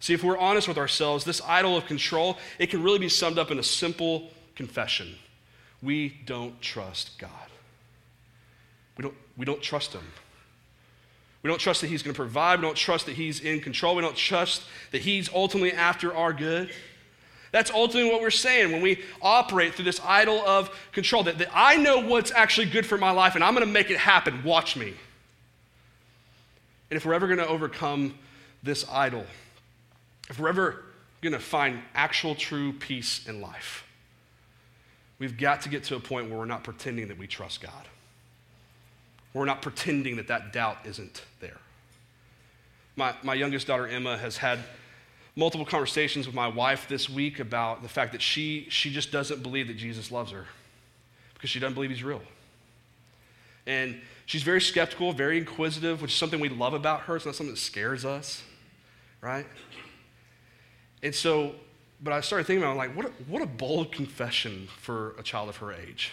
[0.00, 3.38] See, if we're honest with ourselves, this idol of control, it can really be summed
[3.38, 5.14] up in a simple confession.
[5.82, 7.30] We don't trust God.
[8.96, 10.02] We don't, we don't trust him.
[11.42, 12.58] We don't trust that he's going to provide.
[12.58, 13.94] We don't trust that he's in control.
[13.94, 16.70] We don't trust that he's ultimately after our good.
[17.52, 21.48] That's ultimately what we're saying when we operate through this idol of control that, that
[21.54, 24.42] I know what's actually good for my life and I'm going to make it happen.
[24.42, 24.92] Watch me.
[26.90, 28.18] And if we're ever going to overcome
[28.62, 29.24] this idol,
[30.28, 30.82] if we're ever
[31.22, 33.86] going to find actual true peace in life,
[35.18, 37.86] we've got to get to a point where we're not pretending that we trust God.
[39.36, 41.58] We're not pretending that that doubt isn't there.
[42.96, 44.58] My, my youngest daughter, Emma, has had
[45.36, 49.42] multiple conversations with my wife this week about the fact that she, she just doesn't
[49.42, 50.46] believe that Jesus loves her
[51.34, 52.22] because she doesn't believe he's real.
[53.66, 57.16] And she's very skeptical, very inquisitive, which is something we love about her.
[57.16, 58.42] It's not something that scares us,
[59.20, 59.44] right?
[61.02, 61.52] And so,
[62.02, 65.22] but I started thinking about, it, like, what a, what a bold confession for a
[65.22, 66.12] child of her age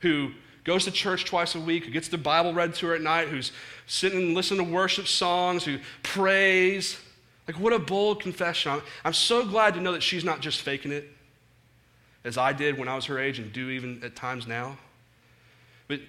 [0.00, 0.32] who
[0.64, 3.28] goes to church twice a week, who gets the Bible read to her at night,
[3.28, 3.52] who's
[3.86, 6.98] sitting and listening to worship songs, who prays.
[7.46, 8.72] Like, what a bold confession.
[8.72, 11.10] I'm, I'm so glad to know that she's not just faking it,
[12.24, 14.78] as I did when I was her age and do even at times now.
[15.86, 16.00] But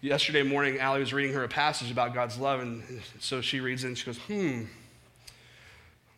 [0.00, 2.82] yesterday morning, Allie was reading her a passage about God's love, and
[3.20, 4.62] so she reads it and she goes, hmm,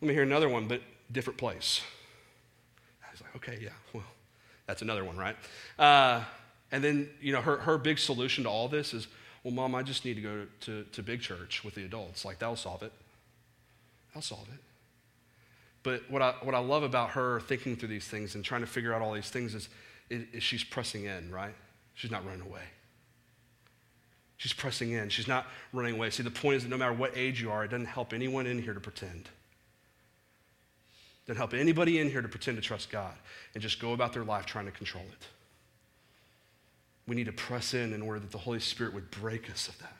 [0.00, 1.82] let me hear another one, but different place.
[3.02, 4.04] I was like, okay, yeah, well,
[4.66, 5.36] that's another one, right?
[5.76, 6.22] Uh,
[6.74, 9.06] and then, you know, her, her big solution to all this is,
[9.44, 12.24] well, mom, I just need to go to, to, to big church with the adults.
[12.24, 12.92] Like, that'll solve it.
[14.08, 14.58] That'll solve it.
[15.84, 18.66] But what I, what I love about her thinking through these things and trying to
[18.66, 19.68] figure out all these things is,
[20.10, 21.54] is, is she's pressing in, right?
[21.94, 22.64] She's not running away.
[24.36, 25.10] She's pressing in.
[25.10, 26.10] She's not running away.
[26.10, 28.48] See, the point is that no matter what age you are, it doesn't help anyone
[28.48, 29.28] in here to pretend.
[31.22, 33.14] It doesn't help anybody in here to pretend to trust God
[33.54, 35.28] and just go about their life trying to control it.
[37.06, 39.78] We need to press in in order that the Holy Spirit would break us of
[39.80, 39.96] that.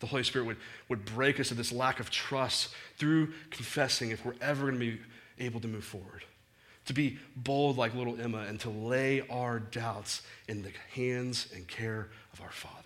[0.00, 0.56] The Holy Spirit would,
[0.88, 4.78] would break us of this lack of trust through confessing if we're ever going to
[4.80, 5.00] be
[5.38, 6.24] able to move forward.
[6.86, 11.68] To be bold like little Emma and to lay our doubts in the hands and
[11.68, 12.76] care of our Father.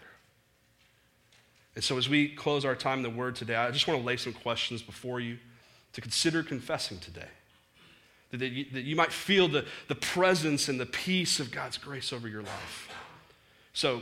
[1.75, 4.07] And so, as we close our time in the Word today, I just want to
[4.07, 5.39] lay some questions before you
[5.95, 7.29] to consider confessing today.
[8.33, 12.13] That you, that you might feel the, the presence and the peace of God's grace
[12.13, 12.91] over your life.
[13.77, 14.01] So,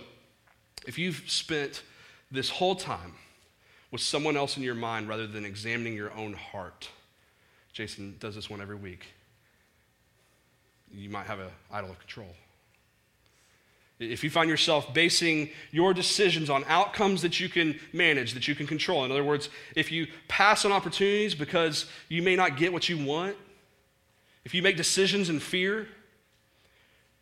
[0.87, 1.83] if you've spent
[2.31, 3.15] this whole time
[3.91, 6.89] with someone else in your mind rather than examining your own heart.
[7.73, 9.05] Jason does this one every week.
[10.93, 12.37] You might have an idol of control.
[13.99, 18.55] If you find yourself basing your decisions on outcomes that you can manage, that you
[18.55, 22.73] can control, in other words, if you pass on opportunities because you may not get
[22.73, 23.35] what you want,
[24.45, 25.89] if you make decisions in fear,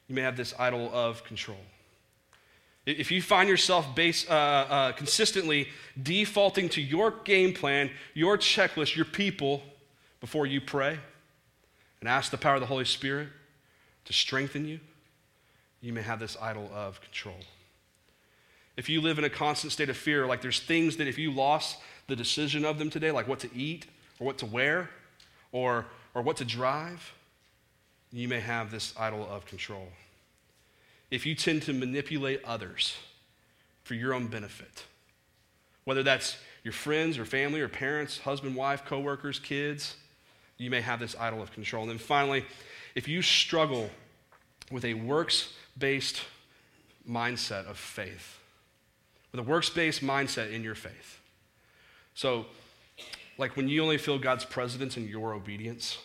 [0.07, 1.57] you may have this idol of control.
[2.85, 5.68] If you find yourself base, uh, uh, consistently
[6.01, 9.62] defaulting to your game plan, your checklist, your people
[10.20, 10.99] before you pray
[12.01, 13.28] and ask the power of the Holy Spirit
[14.05, 14.80] to strengthen you,
[15.80, 17.37] you may have this idol of control.
[18.76, 21.30] If you live in a constant state of fear, like there's things that if you
[21.30, 21.78] lost
[22.09, 23.87] the decision of them today, like what to eat
[24.18, 24.91] or what to wear
[25.53, 27.12] or, or what to drive,
[28.12, 29.89] you may have this idol of control.
[31.13, 32.97] If you tend to manipulate others
[33.85, 34.85] for your own benefit,
[35.85, 39.97] whether that's your friends or family or parents, husband, wife, coworkers, kids,
[40.57, 41.83] you may have this idol of control.
[41.83, 42.47] And then finally,
[42.95, 43.91] if you struggle
[44.71, 46.23] with a works based
[47.07, 48.39] mindset of faith,
[49.33, 51.21] with a works based mindset in your faith.
[52.15, 52.47] So,
[53.37, 55.99] like when you only feel God's presence in your obedience,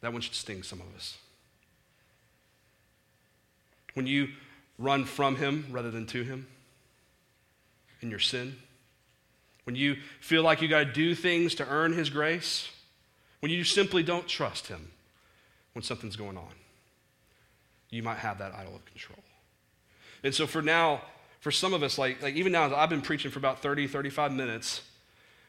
[0.00, 1.18] that one should sting some of us.
[3.94, 4.28] When you
[4.78, 6.46] run from Him rather than to Him
[8.00, 8.56] in your sin,
[9.64, 12.68] when you feel like you got to do things to earn His grace,
[13.40, 14.90] when you simply don't trust Him
[15.72, 16.52] when something's going on,
[17.90, 19.18] you might have that idol of control.
[20.22, 21.02] And so for now,
[21.40, 24.32] for some of us, like, like even now, I've been preaching for about 30, 35
[24.32, 24.82] minutes.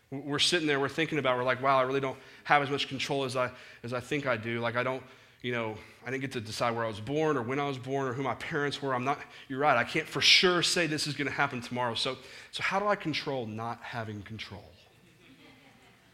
[0.10, 2.88] We're sitting there, we're thinking about, we're like, wow, I really don't have as much
[2.88, 3.52] control as I,
[3.84, 4.60] as I think I do.
[4.60, 5.04] Like, I don't,
[5.42, 5.76] you know,
[6.06, 8.14] I didn't get to decide where I was born or when I was born or
[8.14, 8.94] who my parents were.
[8.94, 11.96] I'm not, you're right, I can't for sure say this is going to happen tomorrow.
[11.96, 12.18] So,
[12.52, 14.64] so how do I control not having control?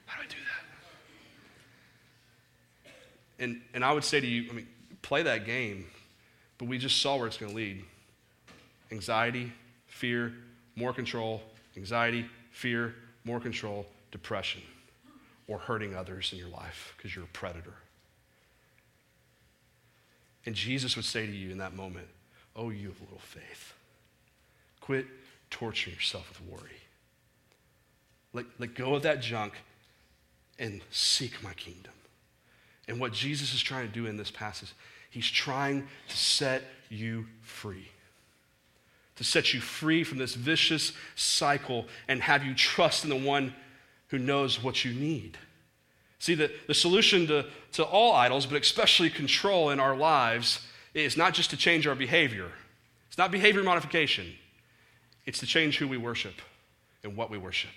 [0.06, 0.38] How do I do
[2.86, 3.44] that?
[3.44, 4.68] And, and I would say to you, I mean,
[5.02, 5.88] play that game,
[6.58, 7.84] but we just saw where it's going to lead
[8.92, 9.52] anxiety,
[9.88, 10.34] fear,
[10.78, 11.42] more control,
[11.76, 14.62] anxiety, fear, more control, depression,
[15.50, 17.74] or hurting others in your life because you're a predator.
[20.48, 22.08] And Jesus would say to you in that moment,
[22.56, 23.74] Oh, you have little faith.
[24.80, 25.06] Quit
[25.52, 26.78] torturing yourself with worry.
[28.32, 29.54] Let, let go of that junk
[30.58, 31.92] and seek my kingdom.
[32.88, 34.74] And what Jesus is trying to do in this passage,
[35.10, 37.90] he's trying to set you free.
[39.18, 43.54] To set you free from this vicious cycle and have you trust in the one
[44.08, 45.38] who knows what you need.
[46.20, 51.16] See, the, the solution to, to all idols, but especially control in our lives, is
[51.16, 52.52] not just to change our behavior.
[53.08, 54.34] It's not behavior modification,
[55.26, 56.36] it's to change who we worship
[57.04, 57.72] and what we worship.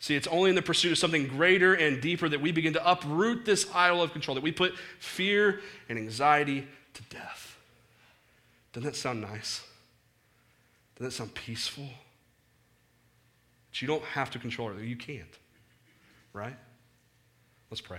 [0.00, 2.90] See, it's only in the pursuit of something greater and deeper that we begin to
[2.90, 7.56] uproot this idol of control, that we put fear and anxiety to death.
[8.74, 9.62] Doesn't that sound nice?
[10.96, 11.88] Doesn't that sound peaceful?
[13.70, 14.82] But you don't have to control it.
[14.82, 15.38] You can't,
[16.34, 16.56] right?
[17.74, 17.98] Let's pray.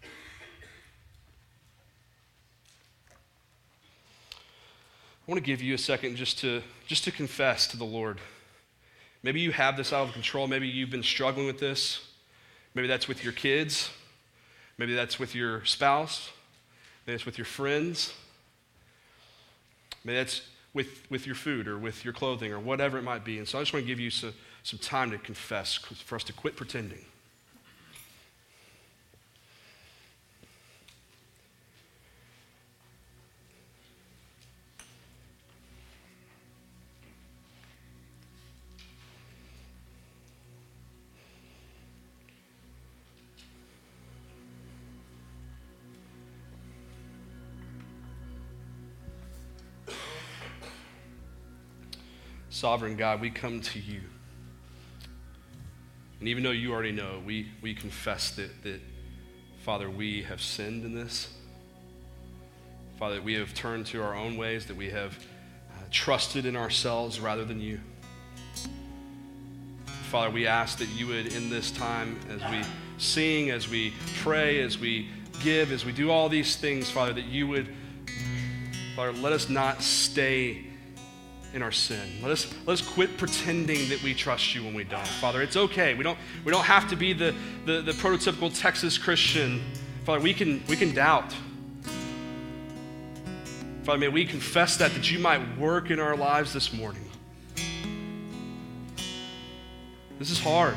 [0.00, 0.06] I
[5.26, 8.18] want to give you a second just to, just to confess to the Lord.
[9.22, 10.46] Maybe you have this out of control.
[10.46, 12.00] Maybe you've been struggling with this.
[12.74, 13.90] Maybe that's with your kids.
[14.78, 16.30] Maybe that's with your spouse.
[17.06, 18.14] Maybe it's with your friends.
[20.02, 20.40] Maybe that's
[20.72, 23.36] with, with your food or with your clothing or whatever it might be.
[23.36, 24.32] And so I just want to give you some,
[24.66, 27.04] some time to confess, for us to quit pretending.
[52.50, 54.00] Sovereign God, we come to you.
[56.26, 58.80] And even though you already know, we, we confess that, that,
[59.62, 61.28] Father, we have sinned in this.
[62.98, 65.16] Father, we have turned to our own ways, that we have
[65.70, 67.78] uh, trusted in ourselves rather than you.
[70.10, 72.68] Father, we ask that you would, in this time, as we
[72.98, 75.08] sing, as we pray, as we
[75.44, 77.68] give, as we do all these things, Father, that you would,
[78.96, 80.64] Father, let us not stay
[81.56, 82.20] in our sin.
[82.22, 85.06] Let us, let us quit pretending that we trust you when we don't.
[85.06, 85.94] Father, it's okay.
[85.94, 87.34] We don't, we don't have to be the,
[87.64, 89.62] the, the prototypical Texas Christian.
[90.04, 91.34] Father, we can, we can doubt.
[93.84, 97.08] Father, may we confess that, that you might work in our lives this morning.
[100.18, 100.76] This is hard.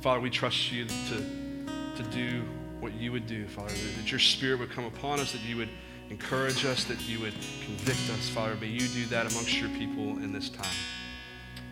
[0.00, 2.44] Father, we trust you to, to do
[2.80, 5.68] what you would do, Father, that your spirit would come upon us, that you would
[6.10, 7.34] encourage us, that you would
[7.64, 8.56] convict us, Father.
[8.60, 10.66] May you do that amongst your people in this time.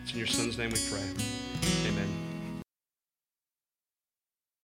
[0.03, 1.07] It's in your son's name we pray.
[1.87, 2.18] Amen.